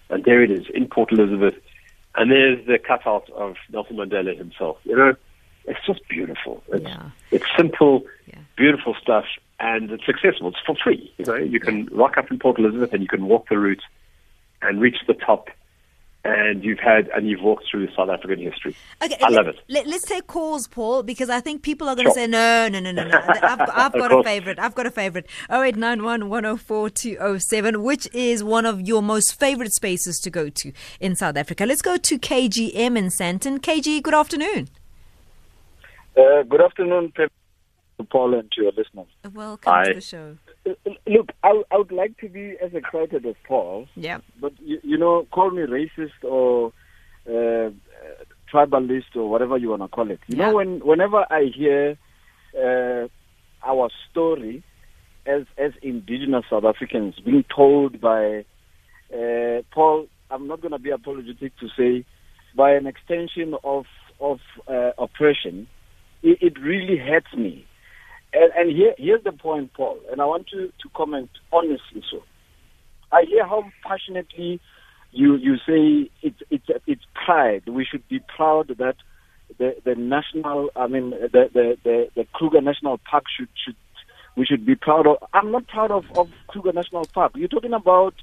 and 0.10 0.24
there 0.24 0.42
it 0.44 0.52
is 0.52 0.66
in 0.74 0.88
Port 0.88 1.12
Elizabeth. 1.12 1.56
And 2.16 2.32
there's 2.32 2.66
the 2.66 2.80
cutout 2.80 3.30
of 3.32 3.56
Nelson 3.72 3.98
Mandela 3.98 4.38
himself. 4.38 4.78
You 4.86 4.96
know, 4.96 5.16
it's 5.66 5.86
just 5.86 6.08
beautiful. 6.08 6.64
It's, 6.70 6.84
Yeah. 6.84 7.10
it's 7.32 7.46
simple, 7.58 8.06
Yeah. 8.28 8.40
Beautiful 8.57 8.95
stuff. 9.01 9.25
and 9.59 9.89
it's 9.91 10.07
accessible. 10.09 10.50
It's 10.50 10.59
for 10.65 10.75
free. 10.83 11.13
You 11.17 11.25
know, 11.25 11.35
you 11.35 11.59
can 11.59 11.85
rock 11.91 12.17
up 12.17 12.29
in 12.31 12.39
Port 12.39 12.59
Elizabeth 12.59 12.91
and 12.93 13.01
you 13.01 13.07
can 13.07 13.25
walk 13.27 13.47
the 13.50 13.57
route 13.57 13.81
and 14.62 14.81
reach 14.81 14.97
the 15.07 15.13
top 15.13 15.50
and 16.25 16.63
you've 16.63 16.79
had 16.79 17.07
and 17.09 17.29
you've 17.29 17.41
walked 17.41 17.65
through 17.69 17.88
South 17.95 18.09
African 18.09 18.39
history. 18.39 18.75
Okay, 19.03 19.15
I 19.21 19.29
love 19.29 19.47
it. 19.47 19.57
Let, 19.69 19.85
us 19.88 20.01
take 20.01 20.25
calls, 20.27 20.67
Paul, 20.67 21.03
because 21.03 21.29
I 21.29 21.39
think 21.39 21.62
people 21.62 21.88
are 21.88 21.95
going 21.95 22.07
to 22.07 22.13
Sure. 22.13 22.24
say 22.24 22.27
no, 22.27 22.67
no, 22.67 22.79
no, 22.79 22.91
no, 22.91 23.03
no. 23.07 23.17
I've, 23.17 23.62
I've 23.62 23.93
got 24.03 24.12
a 24.12 24.24
favorite. 24.24 24.57
I've 24.59 24.74
got 24.75 24.88
a 24.88 24.91
favorite. 24.91 25.27
Oh 25.50 25.62
eight 25.62 25.75
nine 25.75 26.03
one 26.03 26.27
one 26.29 26.43
zero 26.43 26.57
four 26.57 26.89
two 26.89 27.13
zero 27.15 27.38
seven, 27.38 27.83
which 27.83 28.07
is 28.13 28.43
one 28.43 28.65
of 28.65 28.81
your 28.81 29.01
most 29.03 29.39
favorite 29.39 29.74
spaces 29.74 30.19
to 30.21 30.29
go 30.31 30.50
to 30.50 30.71
in 31.00 31.15
South 31.15 31.38
Africa. 31.38 31.65
Let's 31.65 31.83
go 31.83 31.95
to 31.95 32.17
KGM 32.19 32.97
in 32.97 33.09
Sandton. 33.09 33.59
KG, 33.59 34.01
good 34.01 34.15
afternoon. 34.15 34.67
Uh, 36.17 36.41
good 36.43 36.62
afternoon, 36.62 37.12
Pep, 37.15 37.31
to 37.98 38.04
Paul, 38.04 38.34
and 38.34 38.52
to 38.52 38.62
your 38.64 38.72
listeners. 38.72 39.08
Welcome 39.34 39.72
Hi. 39.74 39.86
to 39.90 39.94
the 39.96 40.02
show. 40.02 40.38
Look, 41.08 41.30
I, 41.44 41.62
I 41.72 41.78
would 41.78 41.92
like 41.92 42.18
to 42.20 42.30
be 42.30 42.56
as 42.64 42.74
excited 42.74 43.25
as 43.25 43.36
Paul, 43.48 43.88
Yeah. 43.96 44.20
but 44.40 44.54
you, 44.60 44.80
you 44.84 44.98
know, 44.98 45.28
call 45.32 45.52
me 45.52 45.62
racist 45.64 46.24
or 46.24 46.74
uh, 47.30 47.70
uh, 47.70 47.72
tribalist 48.52 49.16
or 49.16 49.30
whatever 49.30 49.58
you 49.58 49.70
want 49.70 49.82
to 49.84 49.88
call 49.88 50.10
it. 50.12 50.20
You 50.28 50.38
Yeah. 50.38 50.50
know, 50.50 50.56
when 50.56 50.80
whenever 50.80 51.25
I 51.30 51.46
hear 51.56 51.98
uh, 52.58 53.08
our 53.64 53.90
story 54.12 54.64
as 55.25 55.44
as 55.58 55.72
indigenous 55.82 56.46
South 56.50 56.66
Africans 56.66 57.16
being 57.24 57.44
told 57.56 58.02
by 58.02 58.46
uh, 59.14 59.62
Paul, 59.74 60.08
I'm 60.32 60.48
not 60.48 60.62
going 60.62 60.72
to 60.72 60.80
be 60.80 60.90
apologetic 60.90 61.54
to 61.60 61.68
say, 61.78 62.06
by 62.56 62.72
an 62.72 62.88
extension 62.88 63.56
of 63.64 63.86
of 64.20 64.40
uh, 64.68 64.92
oppression, 64.98 65.68
it, 66.24 66.38
it 66.42 66.60
really 66.60 66.98
hurts 66.98 67.34
me. 67.36 67.66
And, 68.36 68.51
and 68.56 68.75
here, 68.75 68.94
here's 68.98 69.24
the 69.24 69.32
point, 69.32 69.74
Paul, 69.74 69.98
and 70.12 70.22
I 70.22 70.25
want 70.25 70.48
to, 70.50 70.68
to 70.68 70.89
comment 70.94 71.30
honestly. 71.54 72.04
So, 72.12 72.22
I 73.12 73.24
hear 73.24 73.48
how 73.48 73.63
passionately 73.84 74.60
you 75.12 75.36
you 75.38 75.56
say 75.65 76.12
it's 76.22 76.42
it's 76.50 76.65
it's 76.86 77.04
pride. 77.13 77.63
We 77.68 77.86
should 77.86 78.06
be 78.10 78.20
proud 78.20 78.68
that 78.68 78.96
the 79.58 79.75
the 79.86 79.96
national, 79.96 80.70
I 80.75 80.88
mean, 80.88 81.12
the 81.12 81.50
the 81.54 81.77
the, 81.84 82.10
the 82.13 82.27
Kruger 82.34 82.60
National 82.62 82.98
Park 83.10 83.24
should 83.36 83.48
should 83.63 83.77
we 84.36 84.46
should 84.46 84.65
be 84.65 84.75
proud 84.75 85.08
of. 85.08 85.18
I'm 85.34 85.51
not 85.51 85.68
proud 85.68 85.92
of 85.92 86.06
of 86.18 86.30
Kruger 86.48 86.74
National 86.74 87.06
Park. 87.06 87.32
You're 87.36 87.48
talking 87.48 87.74
about 87.74 88.15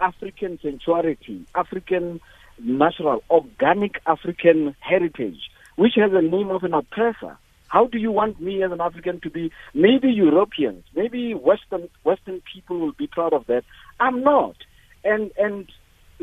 African 0.00 0.58
sanctuarity, 0.60 1.44
African 1.54 2.20
natural, 2.58 3.22
organic 3.30 4.00
African 4.06 4.74
heritage, 4.80 5.50
which 5.76 5.94
has 5.94 6.10
a 6.12 6.22
name 6.22 6.50
of 6.50 6.64
an 6.64 6.74
oppressor. 6.74 7.38
How 7.70 7.86
do 7.86 7.98
you 7.98 8.10
want 8.10 8.40
me 8.40 8.64
as 8.64 8.72
an 8.72 8.80
African 8.80 9.20
to 9.20 9.30
be? 9.30 9.52
Maybe 9.74 10.08
Europeans, 10.08 10.84
maybe 10.94 11.34
Western 11.34 11.88
Western 12.04 12.42
people 12.52 12.80
will 12.80 12.92
be 12.92 13.06
proud 13.06 13.32
of 13.32 13.46
that. 13.46 13.62
I'm 14.00 14.22
not, 14.24 14.56
and 15.04 15.30
and 15.38 15.70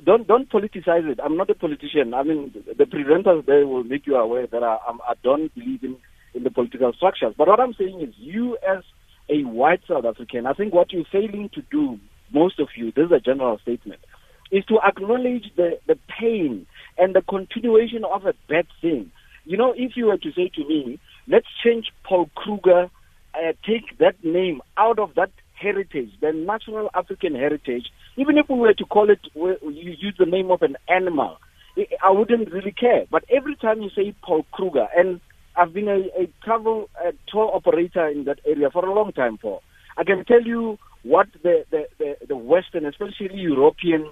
don't 0.03 0.27
don't 0.27 0.49
politicize 0.49 1.09
it. 1.09 1.19
I'm 1.23 1.37
not 1.37 1.49
a 1.49 1.55
politician. 1.55 2.13
I 2.13 2.23
mean, 2.23 2.53
the 2.53 2.83
presenters 2.83 3.45
there 3.45 3.65
will 3.65 3.85
make 3.85 4.05
you 4.05 4.17
aware 4.17 4.45
that 4.45 4.61
I, 4.61 4.77
I 4.85 5.13
don't 5.23 5.53
believe 5.55 5.83
in 5.83 5.95
in 6.33 6.43
the 6.43 6.51
political 6.51 6.91
structures. 6.91 7.33
But 7.37 7.47
what 7.47 7.61
I'm 7.61 7.73
saying 7.73 8.01
is, 8.01 8.13
you 8.17 8.57
as 8.57 8.83
a 9.29 9.43
white 9.43 9.81
South 9.87 10.03
African, 10.03 10.45
I 10.45 10.53
think 10.53 10.73
what 10.73 10.91
you're 10.91 11.05
failing 11.09 11.49
to 11.53 11.61
do, 11.71 11.97
most 12.33 12.59
of 12.59 12.67
you, 12.75 12.91
this 12.91 13.05
is 13.05 13.11
a 13.13 13.21
general 13.21 13.57
statement, 13.59 14.01
is 14.51 14.65
to 14.65 14.79
acknowledge 14.85 15.45
the, 15.55 15.79
the 15.87 15.97
pain 16.19 16.67
and 16.97 17.15
the 17.15 17.21
continuation 17.21 18.03
of 18.03 18.25
a 18.25 18.33
bad 18.49 18.67
thing. 18.81 19.11
You 19.45 19.55
know, 19.55 19.73
if 19.75 19.93
you 19.95 20.07
were 20.07 20.17
to 20.17 20.31
say 20.33 20.51
to 20.55 20.67
me, 20.67 20.99
let's 21.27 21.47
change 21.63 21.91
Paul 22.03 22.29
Kruger, 22.35 22.89
uh, 23.33 23.53
take 23.65 23.97
that 23.99 24.15
name 24.23 24.61
out 24.77 24.99
of 24.99 25.13
that 25.15 25.31
heritage, 25.59 26.11
the 26.21 26.31
natural 26.31 26.89
African 26.93 27.35
heritage, 27.35 27.87
even 28.15 28.37
if 28.37 28.47
we 28.49 28.57
were 28.57 28.73
to 28.73 28.85
call 28.85 29.09
it, 29.09 29.19
you 29.35 29.57
use 29.61 30.15
the 30.17 30.25
name 30.25 30.51
of 30.51 30.61
an 30.61 30.75
animal, 30.87 31.37
I- 31.77 32.11
wouldn't 32.11 32.51
really 32.51 32.71
care. 32.71 33.05
But 33.11 33.23
every 33.29 33.55
time 33.55 33.81
you 33.81 33.89
say 33.89 34.13
Paul 34.23 34.45
Kruger, 34.51 34.87
and 34.95 35.19
I've 35.55 35.73
been 35.73 35.87
a, 35.87 35.99
a 36.21 36.27
travel 36.43 36.89
uh, 37.03 37.11
tour 37.27 37.51
operator 37.53 38.07
in 38.07 38.25
that 38.25 38.39
area 38.45 38.69
for 38.69 38.85
a 38.85 38.93
long 38.93 39.11
time, 39.11 39.37
Paul, 39.37 39.61
I 39.97 40.03
can 40.03 40.25
tell 40.25 40.41
you 40.41 40.77
what 41.03 41.27
the, 41.43 41.65
the, 41.71 41.87
the, 41.97 42.15
the 42.27 42.37
Western, 42.37 42.85
especially 42.85 43.29
European 43.39 44.11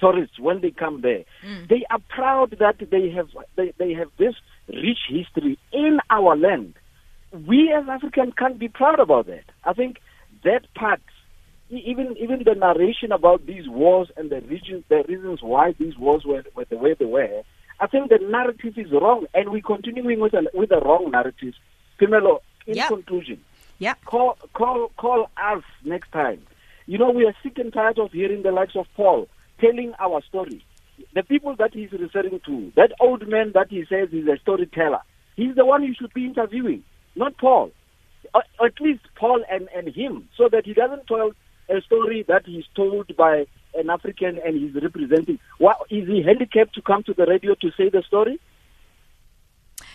tourists 0.00 0.38
when 0.38 0.60
they 0.60 0.70
come 0.72 1.00
there 1.02 1.22
they 1.68 1.84
are 1.88 2.00
proud 2.08 2.56
that 2.58 2.76
they 2.90 3.10
have 3.10 3.28
they, 3.56 3.72
they 3.78 3.92
have 3.92 4.08
this 4.18 4.34
rich 4.68 4.98
history 5.08 5.58
in 5.72 5.98
our 6.10 6.36
land 6.36 6.74
we 7.46 7.72
as 7.76 7.88
africans 7.88 8.32
can't 8.38 8.58
be 8.58 8.68
proud 8.68 9.00
about 9.00 9.26
that 9.26 9.44
i 9.64 9.72
think 9.72 9.96
that 10.44 10.62
part 10.74 11.00
even 11.70 12.14
even 12.18 12.42
the 12.44 12.54
narration 12.54 13.10
about 13.12 13.44
these 13.46 13.68
wars 13.68 14.08
and 14.16 14.30
the 14.30 14.40
regions 14.42 14.84
the 14.88 15.02
reasons 15.08 15.40
why 15.42 15.72
these 15.78 15.96
wars 15.98 16.24
were, 16.24 16.44
were 16.54 16.66
the 16.70 16.76
way 16.76 16.94
they 16.98 17.04
were 17.04 17.42
i 17.80 17.86
think 17.86 18.08
the 18.10 18.18
narrative 18.30 18.74
is 18.76 18.90
wrong 18.92 19.26
and 19.34 19.50
we're 19.50 19.62
continuing 19.62 20.20
with 20.20 20.34
a, 20.34 20.42
with 20.54 20.68
the 20.70 20.80
wrong 20.80 21.10
narrative 21.10 21.54
Pimelo, 22.00 22.40
in 22.66 22.76
Yeah. 22.76 22.88
conclusion 22.88 23.40
Yeah. 23.78 23.94
call 24.04 24.36
call 24.52 24.90
call 24.96 25.30
us 25.36 25.62
next 25.84 26.10
time. 26.12 26.40
You 26.86 26.98
know, 26.98 27.10
we 27.10 27.24
are 27.24 27.34
sick 27.42 27.58
and 27.58 27.72
tired 27.72 27.98
of 27.98 28.12
hearing 28.12 28.42
the 28.42 28.52
likes 28.52 28.76
of 28.76 28.86
Paul 28.94 29.26
telling 29.60 29.94
our 29.98 30.22
story. 30.22 30.64
The 31.14 31.22
people 31.22 31.56
that 31.56 31.74
he's 31.74 31.92
referring 31.92 32.40
to, 32.46 32.72
that 32.76 32.92
old 33.00 33.26
man 33.28 33.52
that 33.54 33.70
he 33.70 33.84
says 33.88 34.10
is 34.12 34.26
a 34.28 34.38
storyteller, 34.38 35.00
he's 35.36 35.54
the 35.54 35.64
one 35.64 35.82
you 35.82 35.94
should 35.94 36.12
be 36.14 36.24
interviewing, 36.24 36.84
not 37.16 37.36
Paul. 37.38 37.70
At 38.34 38.80
least 38.80 39.02
Paul 39.16 39.44
and, 39.50 39.68
and 39.74 39.88
him, 39.88 40.28
so 40.36 40.48
that 40.50 40.66
he 40.66 40.72
doesn't 40.72 41.06
tell 41.06 41.32
a 41.68 41.80
story 41.82 42.24
that 42.28 42.46
he's 42.46 42.64
told 42.74 43.16
by 43.16 43.46
an 43.74 43.90
African 43.90 44.38
and 44.44 44.56
he's 44.56 44.82
representing. 44.82 45.38
What, 45.58 45.78
is 45.90 46.08
he 46.08 46.22
handicapped 46.22 46.74
to 46.74 46.82
come 46.82 47.02
to 47.04 47.14
the 47.14 47.26
radio 47.26 47.54
to 47.54 47.70
say 47.76 47.88
the 47.88 48.02
story? 48.02 48.40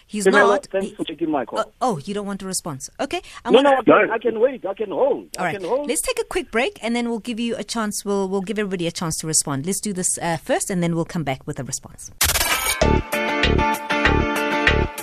He's 0.10 0.26
Pimelo, 0.26 0.48
not. 0.50 0.66
Thanks 0.72 0.88
he- 0.88 0.96
for 0.96 1.04
taking 1.06 1.30
my 1.30 1.46
call. 1.46 1.60
oh, 1.60 1.72
oh, 1.82 1.98
you 2.00 2.16
don't 2.16 2.26
want 2.26 2.42
a 2.42 2.48
response. 2.48 2.90
Okay. 3.00 3.22
I'm 3.46 3.54
no, 3.54 3.62
gonna, 3.62 3.76
no, 3.86 3.94
I 3.94 4.00
can, 4.02 4.12
I 4.12 4.18
can 4.18 4.40
wait. 4.40 4.66
I 4.66 4.74
can 4.74 4.90
hold. 4.90 5.30
All 5.38 5.44
I 5.44 5.44
right, 5.46 5.56
can 5.60 5.70
hold. 5.70 5.88
let's 5.88 6.02
take 6.02 6.20
a 6.20 6.24
quick 6.26 6.50
break 6.50 6.80
and 6.82 6.96
then 6.96 7.10
we'll 7.10 7.20
give 7.20 7.40
you 7.40 7.56
a 7.56 7.64
chance. 7.64 8.04
We'll 8.04 8.28
we'll 8.28 8.42
give 8.42 8.58
everybody 8.58 8.88
a 8.88 8.92
chance 8.92 9.18
to 9.18 9.28
respond. 9.28 9.68
Let's 9.68 9.80
do 9.80 9.94
this 9.94 10.18
uh, 10.18 10.38
first, 10.38 10.72
and 10.72 10.82
then 10.82 10.96
we'll 10.96 11.06
come 11.06 11.24
back 11.24 11.46
with 11.46 11.60
a 11.60 11.64
response. 11.64 12.10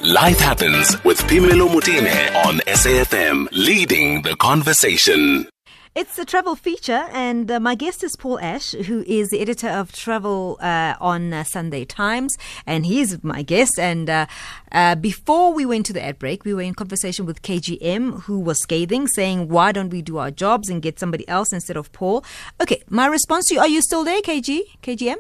Life 0.03 0.39
happens 0.41 1.03
with 1.05 1.19
Pimelo 1.29 1.69
Mutine 1.69 2.35
on 2.45 2.59
SAFM, 2.67 3.49
leading 3.53 4.23
the 4.23 4.35
conversation. 4.37 5.49
It's 5.97 6.15
the 6.17 6.27
travel 6.27 6.57
feature, 6.57 7.09
and 7.11 7.51
uh, 7.51 7.59
my 7.59 7.75
guest 7.75 8.05
is 8.05 8.17
Paul 8.17 8.39
Ash, 8.41 8.73
who 8.73 9.03
is 9.07 9.31
the 9.31 9.41
editor 9.41 9.71
of 9.71 9.93
travel 9.93 10.59
uh, 10.61 10.95
on 11.01 11.33
uh, 11.33 11.43
Sunday 11.43 11.87
Times, 11.87 12.37
and 12.67 12.85
he's 12.85 13.25
my 13.25 13.41
guest. 13.41 13.79
And 13.79 14.11
uh, 14.11 14.27
uh, 14.73 14.97
before 14.97 15.55
we 15.55 15.65
went 15.65 15.87
to 15.87 15.95
the 15.95 16.05
ad 16.05 16.19
break, 16.19 16.45
we 16.45 16.53
were 16.53 16.61
in 16.61 16.75
conversation 16.75 17.25
with 17.25 17.41
KGM, 17.41 18.25
who 18.25 18.39
was 18.39 18.61
scathing, 18.61 19.07
saying, 19.07 19.49
"Why 19.49 19.73
don't 19.73 19.89
we 19.89 20.03
do 20.03 20.19
our 20.19 20.31
jobs 20.31 20.69
and 20.69 20.83
get 20.83 21.01
somebody 21.01 21.27
else 21.29 21.51
instead 21.51 21.79
of 21.79 21.91
Paul?" 21.93 22.23
Okay, 22.61 22.83
my 22.91 23.07
response 23.07 23.47
to 23.47 23.55
you: 23.55 23.61
Are 23.61 23.67
you 23.67 23.81
still 23.81 24.05
there, 24.05 24.21
KG? 24.21 24.65
KGM? 24.83 25.17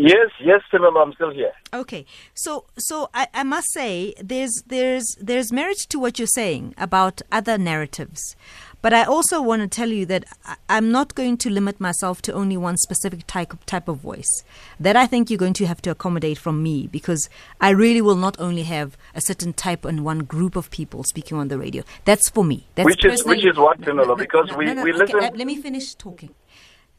Yes, 0.00 0.30
yes, 0.40 0.60
Timothy, 0.70 0.96
I'm 0.96 1.12
still 1.14 1.32
here. 1.32 1.52
Okay, 1.74 2.06
so 2.32 2.66
so 2.78 3.10
I, 3.12 3.26
I 3.34 3.42
must 3.42 3.66
say 3.72 4.14
there's 4.22 4.62
there's 4.64 5.16
there's 5.20 5.52
merit 5.52 5.78
to 5.88 5.98
what 5.98 6.20
you're 6.20 6.28
saying 6.28 6.72
about 6.78 7.20
other 7.32 7.58
narratives, 7.58 8.36
but 8.80 8.92
I 8.92 9.04
also 9.04 9.42
want 9.42 9.62
to 9.62 9.68
tell 9.68 9.88
you 9.88 10.06
that 10.06 10.24
I'm 10.68 10.90
not 10.92 11.14
going 11.14 11.36
to 11.38 11.50
limit 11.50 11.80
myself 11.80 12.22
to 12.22 12.32
only 12.32 12.56
one 12.56 12.76
specific 12.76 13.26
type 13.26 13.52
type 13.66 13.88
of 13.88 13.98
voice. 13.98 14.44
That 14.78 14.96
I 14.96 15.06
think 15.06 15.30
you're 15.30 15.38
going 15.38 15.54
to 15.54 15.66
have 15.66 15.82
to 15.82 15.90
accommodate 15.90 16.38
from 16.38 16.62
me 16.62 16.86
because 16.86 17.28
I 17.60 17.70
really 17.70 18.00
will 18.00 18.16
not 18.16 18.38
only 18.38 18.62
have 18.62 18.96
a 19.14 19.20
certain 19.20 19.52
type 19.52 19.84
and 19.84 20.04
one 20.04 20.20
group 20.20 20.54
of 20.56 20.70
people 20.70 21.02
speaking 21.04 21.36
on 21.38 21.48
the 21.48 21.58
radio. 21.58 21.82
That's 22.04 22.28
for 22.30 22.44
me. 22.44 22.66
That's 22.76 22.86
Which 22.86 23.04
is- 23.04 23.24
which 23.24 23.44
is 23.44 23.56
what, 23.56 23.80
Pamela, 23.80 24.16
because 24.16 24.48
we- 24.56 24.66
we 24.66 24.92
okay, 24.92 24.92
listen- 24.92 25.20
let 25.36 25.46
me 25.46 25.56
finish 25.56 25.94
talking. 25.94 26.34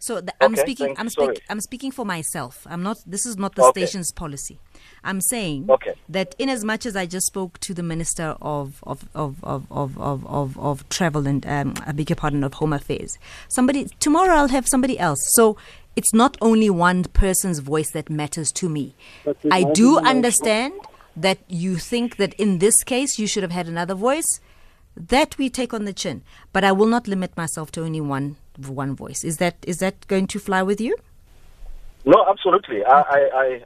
So 0.02 0.22
the, 0.22 0.34
I'm 0.42 0.56
speaking. 0.56 0.88
thanks, 0.96 1.00
I'm 1.02 1.10
speaking. 1.10 1.42
I'm 1.50 1.60
speaking 1.60 1.92
for 1.92 2.06
myself. 2.06 2.66
I'm 2.70 2.82
not. 2.84 2.98
This 3.06 3.26
is 3.26 3.36
not 3.38 3.56
the 3.56 3.64
Okay. 3.64 3.82
station's 3.82 4.14
policy. 4.14 4.58
I'm 5.04 5.22
saying 5.22 5.66
Okay. 5.70 5.94
that 6.10 6.36
in 6.38 6.50
as 6.50 6.64
much 6.64 6.86
as 6.86 6.96
I 6.96 7.06
just 7.06 7.28
spoke 7.28 7.60
to 7.62 7.74
the 7.74 7.84
minister 7.84 8.36
of 8.42 8.84
of 8.84 9.08
of 9.16 9.44
of 9.44 9.66
of 9.72 9.98
of, 9.98 10.26
of, 10.28 10.58
of 10.60 10.88
travel 10.90 11.28
and 11.28 11.46
um, 11.46 11.74
I 11.86 11.92
beg 11.92 12.10
your 12.10 12.16
pardon 12.18 12.44
of 12.44 12.56
home 12.56 12.74
affairs. 12.74 13.18
Somebody 13.48 13.88
tomorrow 14.00 14.34
I'll 14.34 14.48
have 14.50 14.68
somebody 14.68 15.00
else. 15.00 15.20
So 15.34 15.58
it's 15.96 16.14
not 16.14 16.38
only 16.42 16.70
one 16.70 17.04
person's 17.06 17.60
voice 17.60 17.92
that 17.92 18.10
matters 18.10 18.52
to 18.54 18.70
me. 18.70 18.94
I 19.52 19.64
do 19.74 20.00
understand 20.00 20.74
that 21.16 21.40
you 21.48 21.78
think 21.78 22.18
that 22.18 22.34
in 22.36 22.60
this 22.60 22.76
case 22.84 23.18
you 23.20 23.28
should 23.28 23.44
have 23.44 23.52
had 23.52 23.68
another 23.68 23.96
voice. 23.96 24.40
That 24.96 25.38
we 25.38 25.50
take 25.50 25.74
on 25.74 25.86
the 25.86 25.94
chin, 25.94 26.24
but 26.52 26.64
I 26.66 26.72
will 26.74 26.88
not 26.88 27.08
limit 27.08 27.36
myself 27.38 27.72
to 27.74 27.84
only 27.84 28.02
one 28.02 28.36
one 28.68 28.96
voice. 28.96 29.24
Is 29.24 29.38
that 29.38 29.56
is 29.66 29.78
that 29.78 30.06
going 30.08 30.28
to 30.28 30.40
fly 30.40 30.62
with 30.62 30.82
you? 30.82 30.96
No, 32.06 32.26
absolutely. 32.30 32.84
I, 32.86 33.02
I, 33.02 33.20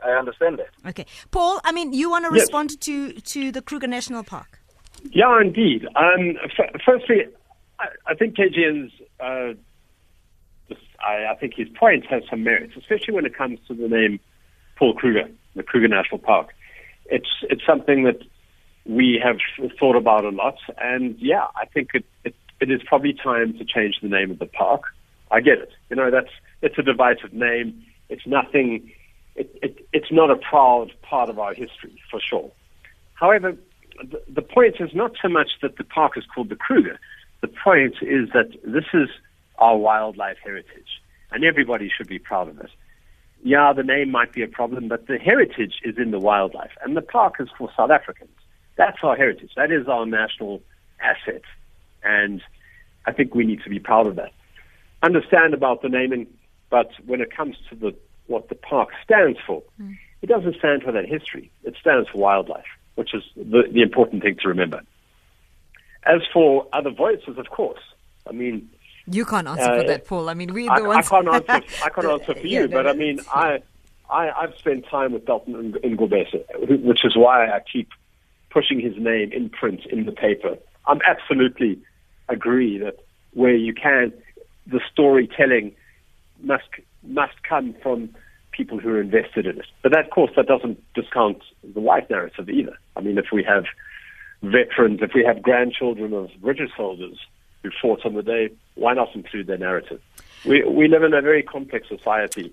I, 0.04 0.10
I 0.10 0.12
understand 0.18 0.60
that. 0.60 0.90
Okay, 0.90 1.06
Paul. 1.32 1.60
I 1.64 1.72
mean, 1.72 1.94
you 1.94 2.10
want 2.10 2.26
to 2.26 2.32
Yes. 2.34 2.42
respond 2.44 2.80
to 2.82 3.14
to 3.14 3.52
the 3.52 3.62
Kruger 3.62 3.88
National 3.88 4.24
Park? 4.24 4.60
Yeah, 5.12 5.40
indeed. 5.42 5.86
Um, 5.96 6.36
f- 6.58 6.82
firstly, 6.86 7.26
I, 7.80 7.88
I 8.08 8.14
think 8.16 8.36
KGM's, 8.36 8.92
uh, 9.20 9.54
I, 11.06 11.32
I 11.32 11.36
think 11.40 11.54
his 11.56 11.68
point 11.70 12.06
has 12.08 12.24
some 12.30 12.44
merits, 12.44 12.74
especially 12.78 13.14
when 13.14 13.26
it 13.26 13.36
comes 13.36 13.60
to 13.68 13.74
the 13.74 13.88
name 13.88 14.20
Paul 14.78 14.94
Kruger, 14.96 15.30
the 15.56 15.64
Kruger 15.64 15.88
National 15.88 16.20
Park. 16.20 16.54
It's 17.06 17.30
it's 17.44 17.66
something 17.66 18.04
that 18.06 18.20
we 18.86 19.22
have 19.24 19.38
thought 19.80 19.96
about 19.96 20.26
a 20.26 20.30
lot, 20.30 20.58
and 20.80 21.16
yeah, 21.20 21.48
I 21.56 21.66
think 21.66 21.90
it, 21.94 22.06
it 22.24 22.36
it 22.60 22.72
is 22.72 22.82
probably 22.86 23.14
time 23.14 23.58
to 23.58 23.66
change 23.66 23.96
the 24.02 24.08
name 24.10 24.32
of 24.32 24.40
the 24.40 24.46
park. 24.46 24.84
I 25.30 25.42
get 25.42 25.58
it. 25.60 25.72
You 25.90 25.98
know, 25.98 26.10
that's 26.10 26.30
it's 26.62 26.78
a 26.78 26.84
divisive 26.84 27.34
name. 27.34 27.84
It's 28.14 28.28
nothing. 28.28 28.92
It, 29.36 29.50
it, 29.66 29.88
it's 29.92 30.12
not 30.12 30.30
a 30.30 30.36
proud 30.52 30.88
part 31.02 31.30
of 31.30 31.40
our 31.40 31.54
history 31.54 31.96
for 32.10 32.20
sure. 32.30 32.52
However, 33.16 33.56
the, 34.12 34.22
the 34.40 34.42
point 34.42 34.76
is 34.80 34.92
not 34.94 35.12
so 35.22 35.30
much 35.30 35.50
that 35.62 35.78
the 35.78 35.84
park 35.84 36.14
is 36.18 36.26
called 36.34 36.50
the 36.50 36.56
Kruger. 36.56 37.00
The 37.42 37.48
point 37.48 37.96
is 38.02 38.30
that 38.34 38.50
this 38.64 38.86
is 38.94 39.10
our 39.58 39.78
wildlife 39.78 40.38
heritage, 40.44 40.92
and 41.32 41.44
everybody 41.44 41.90
should 41.96 42.08
be 42.08 42.20
proud 42.20 42.48
of 42.50 42.60
it. 42.60 42.70
Yeah, 43.44 43.74
the 43.74 43.84
name 43.84 44.12
might 44.12 44.32
be 44.32 44.44
a 44.44 44.48
problem, 44.48 44.88
but 44.88 45.08
the 45.08 45.18
heritage 45.18 45.76
is 45.84 45.96
in 45.98 46.12
the 46.12 46.20
wildlife, 46.20 46.72
and 46.84 46.96
the 46.96 47.02
park 47.02 47.36
is 47.40 47.50
for 47.58 47.70
South 47.76 47.92
Africans. 47.92 48.38
That's 48.78 48.98
our 49.04 49.16
heritage. 49.16 49.52
That 49.56 49.72
is 49.72 49.88
our 49.88 50.06
national 50.06 50.62
asset, 51.02 51.42
and 52.04 52.42
I 53.06 53.12
think 53.12 53.36
we 53.36 53.46
need 53.46 53.62
to 53.64 53.70
be 53.70 53.80
proud 53.80 54.08
of 54.08 54.16
that. 54.16 54.32
Understand 55.02 55.54
about 55.54 55.82
the 55.82 55.90
naming, 55.90 56.28
but 56.74 56.90
when 57.06 57.22
it 57.22 57.30
comes 57.32 57.56
to 57.70 57.76
the 57.76 57.94
what 58.26 58.50
the 58.50 58.56
park 58.56 58.90
stands 59.04 59.38
for, 59.46 59.62
mm. 59.80 59.96
it 60.24 60.26
doesn't 60.26 60.56
stand 60.58 60.82
for 60.82 60.92
that 60.92 61.06
history. 61.06 61.52
It 61.64 61.76
stands 61.80 62.10
for 62.10 62.18
wildlife, 62.18 62.66
which 62.96 63.14
is 63.14 63.22
the, 63.36 63.66
the 63.72 63.84
important 63.84 64.24
thing 64.24 64.38
to 64.42 64.48
remember. 64.48 64.82
As 66.04 66.22
for 66.34 66.66
other 66.74 66.90
voices, 66.90 67.38
of 67.38 67.48
course, 67.52 67.84
I 68.28 68.32
mean, 68.32 68.72
you 69.06 69.24
can't 69.24 69.48
answer 69.48 69.72
uh, 69.72 69.82
for 69.82 69.88
that, 69.88 70.08
Paul. 70.08 70.30
I 70.30 70.34
mean, 70.34 70.52
we 70.52 70.66
the 70.66 70.72
I, 70.72 70.82
ones. 70.82 71.06
I 71.12 71.22
can't 71.22 71.28
answer. 71.52 71.84
I 71.86 71.90
can't 71.90 72.08
answer 72.08 72.34
for 72.34 72.48
you, 72.48 72.62
yeah, 72.62 72.66
no, 72.66 72.78
but 72.78 72.88
I 72.88 72.94
mean, 72.94 73.20
I, 73.32 73.62
I, 74.10 74.32
I've 74.32 74.58
spent 74.58 74.88
time 74.88 75.14
with 75.14 75.28
Dalton 75.28 75.74
Ngobese, 75.74 76.44
which 76.84 77.06
is 77.06 77.16
why 77.16 77.50
I 77.50 77.60
keep 77.72 77.90
pushing 78.50 78.80
his 78.80 78.98
name 78.98 79.32
in 79.32 79.52
print 79.52 79.82
in 79.92 80.08
the 80.08 80.12
paper. 80.12 80.58
I'm 80.88 81.02
absolutely 81.08 81.78
agree 82.30 82.80
that 82.80 82.98
where 83.34 83.56
you 83.56 83.76
can, 83.76 84.12
the 84.66 84.82
storytelling 84.92 85.76
must 86.44 86.68
must 87.04 87.44
come 87.44 87.74
from 87.82 88.10
people 88.52 88.80
who 88.80 88.90
are 88.90 89.02
invested 89.02 89.46
in 89.46 89.60
it. 89.60 89.66
But 89.82 89.92
that, 89.94 90.06
of 90.06 90.12
course, 90.12 90.32
that 90.36 90.48
doesn't 90.48 90.82
discount 90.94 91.42
the 91.64 91.80
white 91.80 92.10
narrative 92.10 92.50
either. 92.50 92.78
I 92.96 93.02
mean, 93.02 93.18
if 93.18 93.26
we 93.32 93.44
have 93.44 93.66
veterans, 94.44 95.00
if 95.02 95.14
we 95.14 95.24
have 95.24 95.42
grandchildren 95.42 96.14
of 96.14 96.30
British 96.40 96.70
soldiers 96.78 97.18
who 97.64 97.72
fought 97.82 98.06
on 98.06 98.14
the 98.14 98.22
day, 98.22 98.50
why 98.76 98.94
not 98.94 99.16
include 99.16 99.48
their 99.48 99.58
narrative? 99.58 100.02
We 100.46 100.64
we 100.64 100.88
live 100.88 101.04
in 101.04 101.14
a 101.14 101.22
very 101.22 101.44
complex 101.44 101.88
society, 101.88 102.52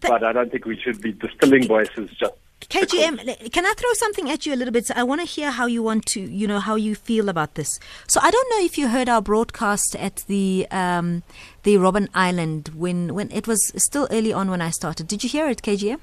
but 0.00 0.22
I 0.22 0.32
don't 0.32 0.50
think 0.50 0.66
we 0.66 0.78
should 0.78 1.00
be 1.00 1.12
distilling 1.12 1.66
voices 1.66 2.10
just 2.18 2.34
KGM, 2.68 3.52
can 3.52 3.66
I 3.66 3.74
throw 3.76 3.92
something 3.94 4.30
at 4.30 4.46
you 4.46 4.54
a 4.54 4.56
little 4.56 4.72
bit? 4.72 4.90
I 4.94 5.02
want 5.02 5.20
to 5.20 5.26
hear 5.26 5.50
how 5.50 5.66
you 5.66 5.82
want 5.82 6.06
to, 6.06 6.20
you 6.20 6.46
know, 6.46 6.60
how 6.60 6.74
you 6.74 6.94
feel 6.94 7.28
about 7.28 7.54
this. 7.54 7.78
So 8.06 8.20
I 8.22 8.30
don't 8.30 8.50
know 8.50 8.64
if 8.64 8.78
you 8.78 8.88
heard 8.88 9.08
our 9.08 9.22
broadcast 9.22 9.96
at 9.96 10.24
the 10.26 10.66
um, 10.70 11.22
the 11.62 11.76
Robben 11.76 12.08
Island 12.14 12.70
when 12.74 13.14
when 13.14 13.30
it 13.30 13.46
was 13.46 13.72
still 13.76 14.08
early 14.10 14.32
on 14.32 14.50
when 14.50 14.60
I 14.60 14.70
started. 14.70 15.08
Did 15.08 15.22
you 15.22 15.30
hear 15.30 15.48
it, 15.48 15.62
KGM? 15.62 16.00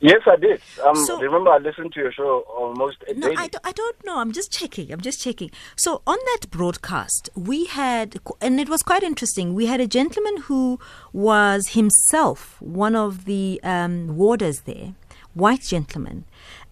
Yes, 0.00 0.22
I 0.26 0.36
did. 0.36 0.60
Um, 0.84 0.94
so, 0.94 1.20
remember, 1.20 1.50
I 1.50 1.58
listened 1.58 1.92
to 1.94 2.00
your 2.00 2.12
show 2.12 2.44
almost 2.48 2.98
no, 3.16 3.28
daily. 3.28 3.36
I, 3.36 3.48
do, 3.48 3.58
I 3.64 3.72
don't 3.72 4.04
know. 4.04 4.18
I'm 4.18 4.30
just 4.30 4.52
checking. 4.52 4.92
I'm 4.92 5.00
just 5.00 5.20
checking. 5.20 5.50
So 5.74 6.02
on 6.06 6.18
that 6.24 6.50
broadcast, 6.50 7.30
we 7.34 7.64
had, 7.64 8.20
and 8.40 8.60
it 8.60 8.68
was 8.68 8.84
quite 8.84 9.02
interesting. 9.02 9.54
We 9.54 9.66
had 9.66 9.80
a 9.80 9.88
gentleman 9.88 10.36
who 10.42 10.78
was 11.12 11.70
himself 11.70 12.62
one 12.62 12.94
of 12.94 13.24
the 13.24 13.60
um, 13.64 14.16
warders 14.16 14.60
there 14.60 14.94
white 15.34 15.62
gentleman. 15.62 16.24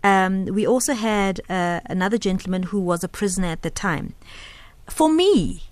Um, 0.03 0.47
we 0.47 0.67
also 0.67 0.95
had 0.95 1.41
uh, 1.49 1.81
another 1.87 2.19
gentleman 2.19 2.65
who 2.65 2.81
was 2.81 3.03
a 3.03 3.09
prisoner 3.09 3.49
at 3.49 3.63
the 3.63 3.71
time. 3.71 4.15
For 4.89 5.09
me, 5.09 5.63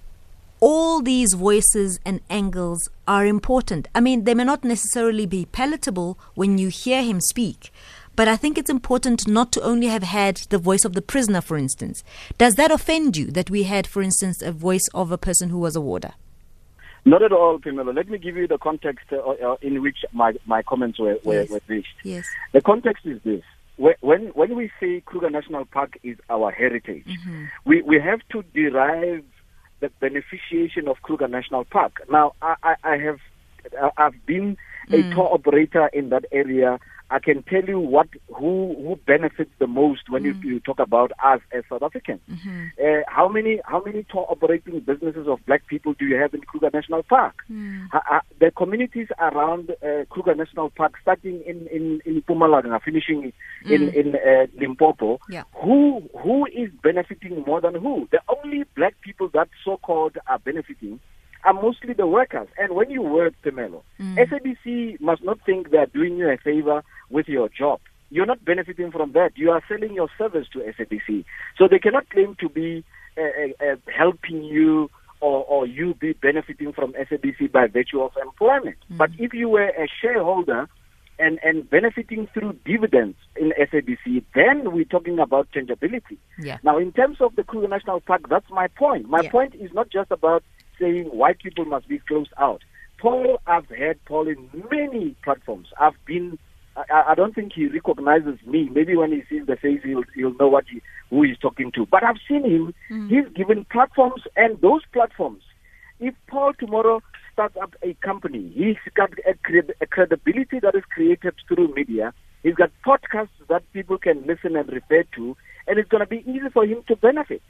all 0.60 1.02
these 1.02 1.34
voices 1.34 2.00
and 2.04 2.20
angles 2.30 2.88
are 3.06 3.26
important. 3.26 3.86
I 3.94 4.00
mean, 4.00 4.24
they 4.24 4.34
may 4.34 4.44
not 4.44 4.64
necessarily 4.64 5.26
be 5.26 5.46
palatable 5.46 6.18
when 6.34 6.58
you 6.58 6.68
hear 6.68 7.02
him 7.02 7.20
speak, 7.20 7.70
but 8.16 8.28
I 8.28 8.36
think 8.36 8.56
it's 8.56 8.70
important 8.70 9.28
not 9.28 9.52
to 9.52 9.62
only 9.62 9.88
have 9.88 10.04
had 10.04 10.36
the 10.48 10.58
voice 10.58 10.84
of 10.84 10.94
the 10.94 11.02
prisoner, 11.02 11.40
for 11.40 11.56
instance. 11.56 12.02
Does 12.38 12.54
that 12.54 12.70
offend 12.70 13.16
you 13.16 13.26
that 13.32 13.50
we 13.50 13.64
had, 13.64 13.86
for 13.86 14.02
instance, 14.02 14.40
a 14.40 14.52
voice 14.52 14.88
of 14.94 15.12
a 15.12 15.18
person 15.18 15.50
who 15.50 15.58
was 15.58 15.76
a 15.76 15.80
warder? 15.80 16.14
Not 17.04 17.22
at 17.22 17.32
all, 17.32 17.58
Pamela. 17.58 17.92
Let 17.92 18.08
me 18.08 18.18
give 18.18 18.36
you 18.36 18.46
the 18.46 18.58
context 18.58 19.06
uh, 19.12 19.18
uh, 19.18 19.56
in 19.60 19.82
which 19.82 19.98
my, 20.12 20.32
my 20.46 20.62
comments 20.62 20.98
were, 20.98 21.18
were, 21.22 21.42
yes. 21.42 21.50
were 21.50 21.60
reached. 21.66 21.96
Yes. 22.02 22.26
The 22.52 22.60
context 22.60 23.04
is 23.04 23.20
this. 23.22 23.42
When, 23.76 24.28
when 24.28 24.54
we 24.54 24.70
say 24.80 25.02
Kruger 25.04 25.30
National 25.30 25.64
Park 25.64 25.98
is 26.02 26.16
our 26.30 26.50
heritage, 26.52 27.06
mm-hmm. 27.06 27.44
we, 27.64 27.82
we 27.82 28.00
have 28.00 28.20
to 28.30 28.42
derive 28.54 29.24
the 29.80 29.90
beneficiation 30.00 30.88
of 30.88 31.02
Kruger 31.02 31.28
National 31.28 31.64
Park. 31.64 32.00
Now, 32.08 32.34
I, 32.40 32.54
I, 32.62 32.74
I 32.84 32.96
have 32.98 33.18
I've 33.96 34.26
been 34.26 34.56
a 34.90 34.96
mm. 34.96 35.14
tour 35.14 35.32
operator 35.32 35.88
in 35.88 36.10
that 36.10 36.24
area 36.32 36.78
I 37.10 37.18
can 37.18 37.42
tell 37.42 37.62
you 37.64 37.78
what 37.78 38.08
who 38.28 38.74
who 38.76 38.98
benefits 39.06 39.50
the 39.58 39.66
most 39.66 40.08
when 40.08 40.22
mm. 40.22 40.42
you, 40.42 40.54
you 40.54 40.60
talk 40.60 40.78
about 40.78 41.12
us 41.22 41.40
as 41.52 41.62
South 41.68 41.82
Africans. 41.82 42.20
Mm-hmm. 42.30 42.66
Uh, 42.82 43.02
how 43.06 43.28
many 43.28 43.60
how 43.64 43.82
many 43.84 44.04
tour 44.10 44.26
operating 44.28 44.80
businesses 44.80 45.28
of 45.28 45.44
black 45.46 45.66
people 45.66 45.92
do 45.94 46.06
you 46.06 46.16
have 46.16 46.32
in 46.34 46.40
Kruger 46.40 46.70
National 46.72 47.02
Park? 47.02 47.34
Mm. 47.50 47.88
Uh, 47.92 48.20
the 48.40 48.50
communities 48.50 49.08
around 49.18 49.70
uh, 49.70 50.04
Kruger 50.08 50.34
National 50.34 50.70
Park, 50.70 50.94
starting 51.02 51.42
in 51.46 51.66
in 51.68 52.00
in 52.04 52.22
Mpumalanga, 52.22 52.82
finishing 52.82 53.32
mm. 53.64 53.70
in 53.70 53.88
in 53.90 54.16
uh, 54.16 54.46
Limpopo. 54.58 55.20
Yeah. 55.28 55.44
Who 55.62 56.02
who 56.18 56.46
is 56.46 56.70
benefiting 56.82 57.44
more 57.46 57.60
than 57.60 57.74
who? 57.74 58.08
The 58.12 58.20
only 58.28 58.64
black 58.74 58.94
people 59.02 59.28
that 59.34 59.48
so 59.64 59.76
called 59.76 60.16
are 60.26 60.38
benefiting 60.38 61.00
are 61.44 61.52
mostly 61.54 61.92
the 61.92 62.06
workers. 62.06 62.48
And 62.58 62.74
when 62.74 62.90
you 62.90 63.02
work, 63.02 63.34
Pamelo, 63.44 63.82
mm. 64.00 64.16
SABC 64.16 65.00
must 65.00 65.22
not 65.22 65.38
think 65.44 65.70
they're 65.70 65.86
doing 65.86 66.16
you 66.16 66.28
a 66.28 66.36
favor 66.38 66.82
with 67.10 67.28
your 67.28 67.48
job. 67.48 67.80
You're 68.10 68.26
not 68.26 68.44
benefiting 68.44 68.90
from 68.90 69.12
that. 69.12 69.32
You 69.36 69.50
are 69.50 69.62
selling 69.68 69.94
your 69.94 70.08
service 70.16 70.46
to 70.52 70.60
SABC. 70.60 71.24
So 71.58 71.68
they 71.68 71.78
cannot 71.78 72.08
claim 72.10 72.36
to 72.40 72.48
be 72.48 72.84
uh, 73.16 73.22
uh, 73.22 73.72
uh, 73.72 73.76
helping 73.96 74.44
you 74.44 74.90
or, 75.20 75.44
or, 75.44 75.66
you 75.66 75.94
be 75.94 76.12
benefiting 76.12 76.72
from 76.72 76.92
SABC 76.92 77.50
by 77.50 77.66
virtue 77.66 78.02
of 78.02 78.12
employment. 78.20 78.76
Mm. 78.92 78.98
But 78.98 79.10
if 79.18 79.32
you 79.32 79.48
were 79.48 79.68
a 79.68 79.86
shareholder 80.02 80.68
and, 81.18 81.38
and 81.42 81.68
benefiting 81.70 82.28
through 82.34 82.58
dividends 82.64 83.16
in 83.36 83.52
SABC, 83.58 84.24
then 84.34 84.72
we're 84.72 84.84
talking 84.84 85.18
about 85.18 85.50
changeability. 85.52 86.18
Yeah. 86.38 86.58
Now, 86.62 86.78
in 86.78 86.92
terms 86.92 87.18
of 87.20 87.36
the 87.36 87.44
Kruger 87.44 87.68
National 87.68 88.00
Park, 88.00 88.28
that's 88.28 88.50
my 88.50 88.66
point. 88.68 89.08
My 89.08 89.22
yeah. 89.22 89.30
point 89.30 89.54
is 89.54 89.72
not 89.72 89.88
just 89.90 90.10
about 90.10 90.42
saying 90.80 91.06
white 91.06 91.38
people 91.38 91.64
must 91.64 91.88
be 91.88 91.98
closed 91.98 92.32
out. 92.38 92.62
Paul, 92.98 93.40
I've 93.46 93.66
heard 93.66 93.98
Paul 94.06 94.28
in 94.28 94.50
many 94.70 95.16
platforms. 95.22 95.68
I've 95.78 95.96
been, 96.06 96.38
I, 96.76 97.04
I 97.08 97.14
don't 97.14 97.34
think 97.34 97.52
he 97.54 97.66
recognizes 97.66 98.38
me. 98.46 98.68
Maybe 98.72 98.96
when 98.96 99.12
he 99.12 99.22
sees 99.28 99.46
the 99.46 99.56
face, 99.56 99.80
he'll, 99.84 100.04
he'll 100.14 100.34
know 100.34 100.48
what 100.48 100.64
he, 100.70 100.80
who 101.10 101.22
he's 101.22 101.38
talking 101.38 101.70
to. 101.72 101.86
But 101.86 102.02
I've 102.02 102.16
seen 102.28 102.44
him. 102.44 102.74
Mm. 102.90 103.10
He's 103.10 103.32
given 103.34 103.66
platforms, 103.70 104.22
and 104.36 104.60
those 104.60 104.82
platforms, 104.92 105.42
if 106.00 106.14
Paul 106.28 106.52
tomorrow 106.58 107.02
starts 107.32 107.56
up 107.60 107.74
a 107.82 107.94
company, 107.94 108.52
he's 108.54 108.76
got 108.94 109.10
a, 109.26 109.34
a 109.80 109.86
credibility 109.86 110.60
that 110.60 110.74
is 110.74 110.84
created 110.90 111.34
through 111.48 111.74
media. 111.74 112.14
He's 112.42 112.54
got 112.54 112.70
podcasts 112.86 113.28
that 113.48 113.62
people 113.72 113.98
can 113.98 114.24
listen 114.26 114.56
and 114.56 114.68
refer 114.68 115.04
to, 115.16 115.36
and 115.66 115.78
it's 115.78 115.88
going 115.88 116.02
to 116.02 116.06
be 116.06 116.22
easy 116.30 116.48
for 116.52 116.64
him 116.64 116.82
to 116.88 116.96
benefit. 116.96 117.42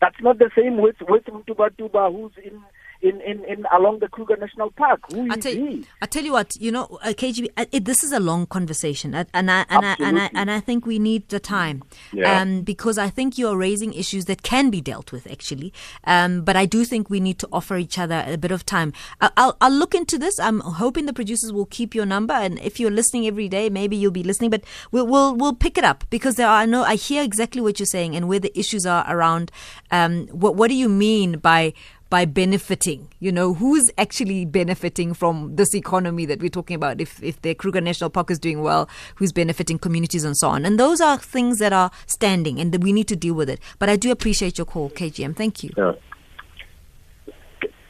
That's 0.00 0.16
not 0.22 0.38
the 0.38 0.50
same 0.56 0.80
with 0.80 0.96
with 1.08 1.24
Mtuba 1.24 1.76
Tuba, 1.76 2.10
who's 2.12 2.32
in 2.44 2.60
in, 3.00 3.20
in, 3.20 3.44
in 3.44 3.64
along 3.72 4.00
the 4.00 4.08
Kruger 4.08 4.36
National 4.36 4.70
Park. 4.72 5.00
Who 5.12 5.30
I 5.30 5.36
tell, 5.36 5.52
he? 5.52 5.86
I 6.02 6.06
tell 6.06 6.24
you 6.24 6.32
what, 6.32 6.56
you 6.56 6.72
know, 6.72 6.98
uh, 7.02 7.08
KGB, 7.08 7.48
uh, 7.56 7.66
it, 7.70 7.84
this 7.84 8.02
is 8.02 8.12
a 8.12 8.20
long 8.20 8.46
conversation, 8.46 9.14
uh, 9.14 9.24
and 9.32 9.50
I 9.50 9.64
and 9.68 9.86
I, 9.86 9.96
and 10.00 10.18
I 10.18 10.30
and 10.34 10.50
I 10.50 10.60
think 10.60 10.84
we 10.84 10.98
need 10.98 11.28
the 11.28 11.38
time, 11.38 11.82
yeah. 12.12 12.40
um, 12.40 12.62
because 12.62 12.98
I 12.98 13.08
think 13.08 13.38
you 13.38 13.48
are 13.48 13.56
raising 13.56 13.92
issues 13.92 14.24
that 14.24 14.42
can 14.42 14.70
be 14.70 14.80
dealt 14.80 15.12
with 15.12 15.30
actually, 15.30 15.72
um, 16.04 16.42
but 16.42 16.56
I 16.56 16.66
do 16.66 16.84
think 16.84 17.08
we 17.08 17.20
need 17.20 17.38
to 17.38 17.48
offer 17.52 17.76
each 17.76 17.98
other 17.98 18.24
a 18.26 18.36
bit 18.36 18.50
of 18.50 18.66
time. 18.66 18.92
I, 19.20 19.30
I'll 19.36 19.56
I'll 19.60 19.72
look 19.72 19.94
into 19.94 20.18
this. 20.18 20.40
I'm 20.40 20.60
hoping 20.60 21.06
the 21.06 21.12
producers 21.12 21.52
will 21.52 21.66
keep 21.66 21.94
your 21.94 22.06
number, 22.06 22.34
and 22.34 22.58
if 22.60 22.80
you're 22.80 22.90
listening 22.90 23.26
every 23.26 23.48
day, 23.48 23.70
maybe 23.70 23.96
you'll 23.96 24.10
be 24.10 24.24
listening. 24.24 24.50
But 24.50 24.64
we'll 24.90 25.06
we'll, 25.06 25.34
we'll 25.34 25.54
pick 25.54 25.78
it 25.78 25.84
up 25.84 26.04
because 26.10 26.34
there 26.34 26.48
are 26.48 26.58
I 26.58 26.66
know 26.66 26.82
I 26.82 26.96
hear 26.96 27.22
exactly 27.22 27.60
what 27.60 27.78
you're 27.78 27.86
saying 27.86 28.16
and 28.16 28.28
where 28.28 28.40
the 28.40 28.56
issues 28.58 28.86
are 28.86 29.04
around. 29.08 29.52
Um, 29.92 30.26
what 30.28 30.56
what 30.56 30.68
do 30.68 30.74
you 30.74 30.88
mean 30.88 31.38
by 31.38 31.74
by 32.10 32.24
benefiting? 32.24 33.08
You 33.20 33.32
know, 33.32 33.54
who's 33.54 33.90
actually 33.98 34.44
benefiting 34.44 35.14
from 35.14 35.56
this 35.56 35.74
economy 35.74 36.26
that 36.26 36.40
we're 36.40 36.48
talking 36.48 36.74
about? 36.74 37.00
If 37.00 37.22
if 37.22 37.40
the 37.42 37.54
Kruger 37.54 37.80
National 37.80 38.10
Park 38.10 38.30
is 38.30 38.38
doing 38.38 38.62
well, 38.62 38.88
who's 39.16 39.32
benefiting 39.32 39.78
communities 39.78 40.24
and 40.24 40.36
so 40.36 40.48
on? 40.48 40.64
And 40.64 40.78
those 40.78 41.00
are 41.00 41.18
things 41.18 41.58
that 41.58 41.72
are 41.72 41.90
standing, 42.06 42.60
and 42.60 42.82
we 42.82 42.92
need 42.92 43.08
to 43.08 43.16
deal 43.16 43.34
with 43.34 43.50
it. 43.50 43.60
But 43.78 43.88
I 43.88 43.96
do 43.96 44.10
appreciate 44.10 44.58
your 44.58 44.64
call, 44.64 44.90
KGM. 44.90 45.36
Thank 45.36 45.62
you. 45.62 45.70
Yeah. 45.76 45.92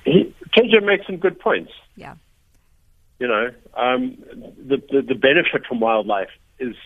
he, 0.05 0.35
KJ 0.57 0.85
makes 0.85 1.07
some 1.07 1.17
good 1.17 1.39
points. 1.39 1.73
Yeah. 1.97 2.15
You 3.19 3.29
know, 3.29 3.51
um, 3.75 4.17
the, 4.57 4.77
the 4.91 5.03
the 5.03 5.15
benefit 5.15 5.67
from 5.69 5.81
wildlife 5.81 6.31
is, 6.61 6.77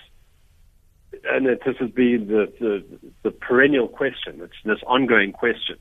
and 1.25 1.47
it, 1.47 1.61
this 1.65 1.77
has 1.79 1.91
been 1.91 2.27
the, 2.29 2.53
the 2.59 2.85
the 3.23 3.31
perennial 3.31 3.89
question. 3.89 4.41
It's 4.43 4.55
this 4.65 4.79
ongoing 4.87 5.33
question. 5.33 5.77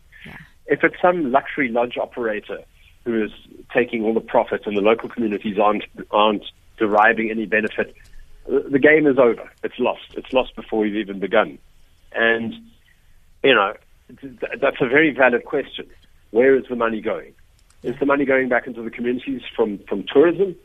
If 0.68 0.84
it's 0.84 0.96
some 1.02 1.32
luxury 1.32 1.70
lodge 1.70 1.98
operator 1.98 2.60
who 3.06 3.24
is 3.24 3.32
taking 3.74 4.04
all 4.04 4.14
the 4.14 4.22
profit 4.22 4.62
and 4.66 4.78
the 4.78 4.82
local 4.82 5.10
communities 5.10 5.58
aren't 5.60 5.84
aren't 6.12 6.46
deriving 6.78 7.30
any 7.30 7.46
benefit, 7.46 7.96
the 8.46 8.80
game 8.80 9.08
is 9.08 9.18
over. 9.18 9.50
It's 9.64 9.80
lost. 9.80 10.14
It's 10.16 10.32
lost 10.34 10.56
before 10.56 10.82
we've 10.82 10.96
even 10.96 11.20
begun. 11.20 11.58
And 12.14 12.54
you 13.44 13.56
know, 13.56 13.74
that's 14.62 14.78
a 14.82 14.88
very 14.88 15.14
valid 15.14 15.46
question. 15.46 15.88
Where 16.32 16.56
is 16.56 16.66
the 16.70 16.76
money 16.76 17.02
going? 17.02 17.34
Is 17.84 17.96
the 18.00 18.06
money 18.06 18.26
going 18.26 18.50
back 18.50 18.68
into 18.68 18.82
the 18.84 18.92
communities 18.92 19.42
from, 19.56 19.80
from 19.90 20.06
tourism? 20.12 20.56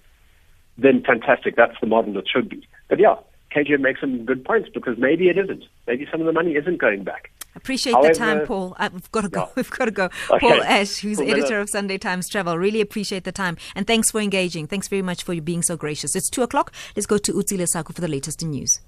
Then 0.77 1.03
fantastic. 1.03 1.57
That's 1.57 1.77
the 1.81 1.87
model 1.87 2.19
it 2.19 2.27
should 2.31 2.49
be. 2.49 2.67
But 2.89 2.99
yeah, 2.99 3.17
KJ 3.55 3.81
makes 3.81 4.01
some 4.01 4.25
good 4.25 4.45
points 4.45 4.69
because 4.73 4.99
maybe 4.99 5.29
it 5.29 5.39
isn't. 5.39 5.65
Maybe 5.87 6.07
some 6.11 6.21
of 6.21 6.27
the 6.27 6.33
money 6.33 6.53
isn't 6.53 6.79
going 6.79 7.05
back. 7.05 7.31
Appreciate 7.57 7.95
However- 7.95 8.12
the 8.12 8.19
time, 8.19 8.47
Paul. 8.47 8.77
Uh, 8.79 8.90
we've 8.92 9.11
got 9.11 9.23
to 9.23 9.29
go. 9.29 9.49
We've 9.57 9.71
got 9.71 9.87
to 9.87 9.90
go. 9.90 10.05
Okay. 10.31 10.38
Paul 10.38 10.62
Ash, 10.62 10.99
who's 10.99 11.21
editor 11.21 11.59
of 11.59 11.69
Sunday 11.69 11.99
Times 11.99 12.29
Travel. 12.29 12.57
Really 12.59 12.81
appreciate 12.81 13.25
the 13.25 13.33
time. 13.33 13.57
And 13.75 13.87
thanks 13.87 14.11
for 14.11 14.21
engaging. 14.21 14.66
Thanks 14.66 14.88
very 14.88 15.03
much 15.03 15.25
for 15.25 15.33
you 15.33 15.40
being 15.42 15.62
so 15.62 15.77
gracious. 15.77 16.14
It's 16.14 16.31
two 16.31 16.42
o'clock. 16.42 16.73
Let's 16.95 17.07
go 17.07 17.19
to 17.19 17.33
Utsile 17.33 17.66
Saku 17.66 17.92
for 17.92 18.01
the 18.01 18.09
latest 18.09 18.42
in 18.42 18.51
news. 18.51 18.81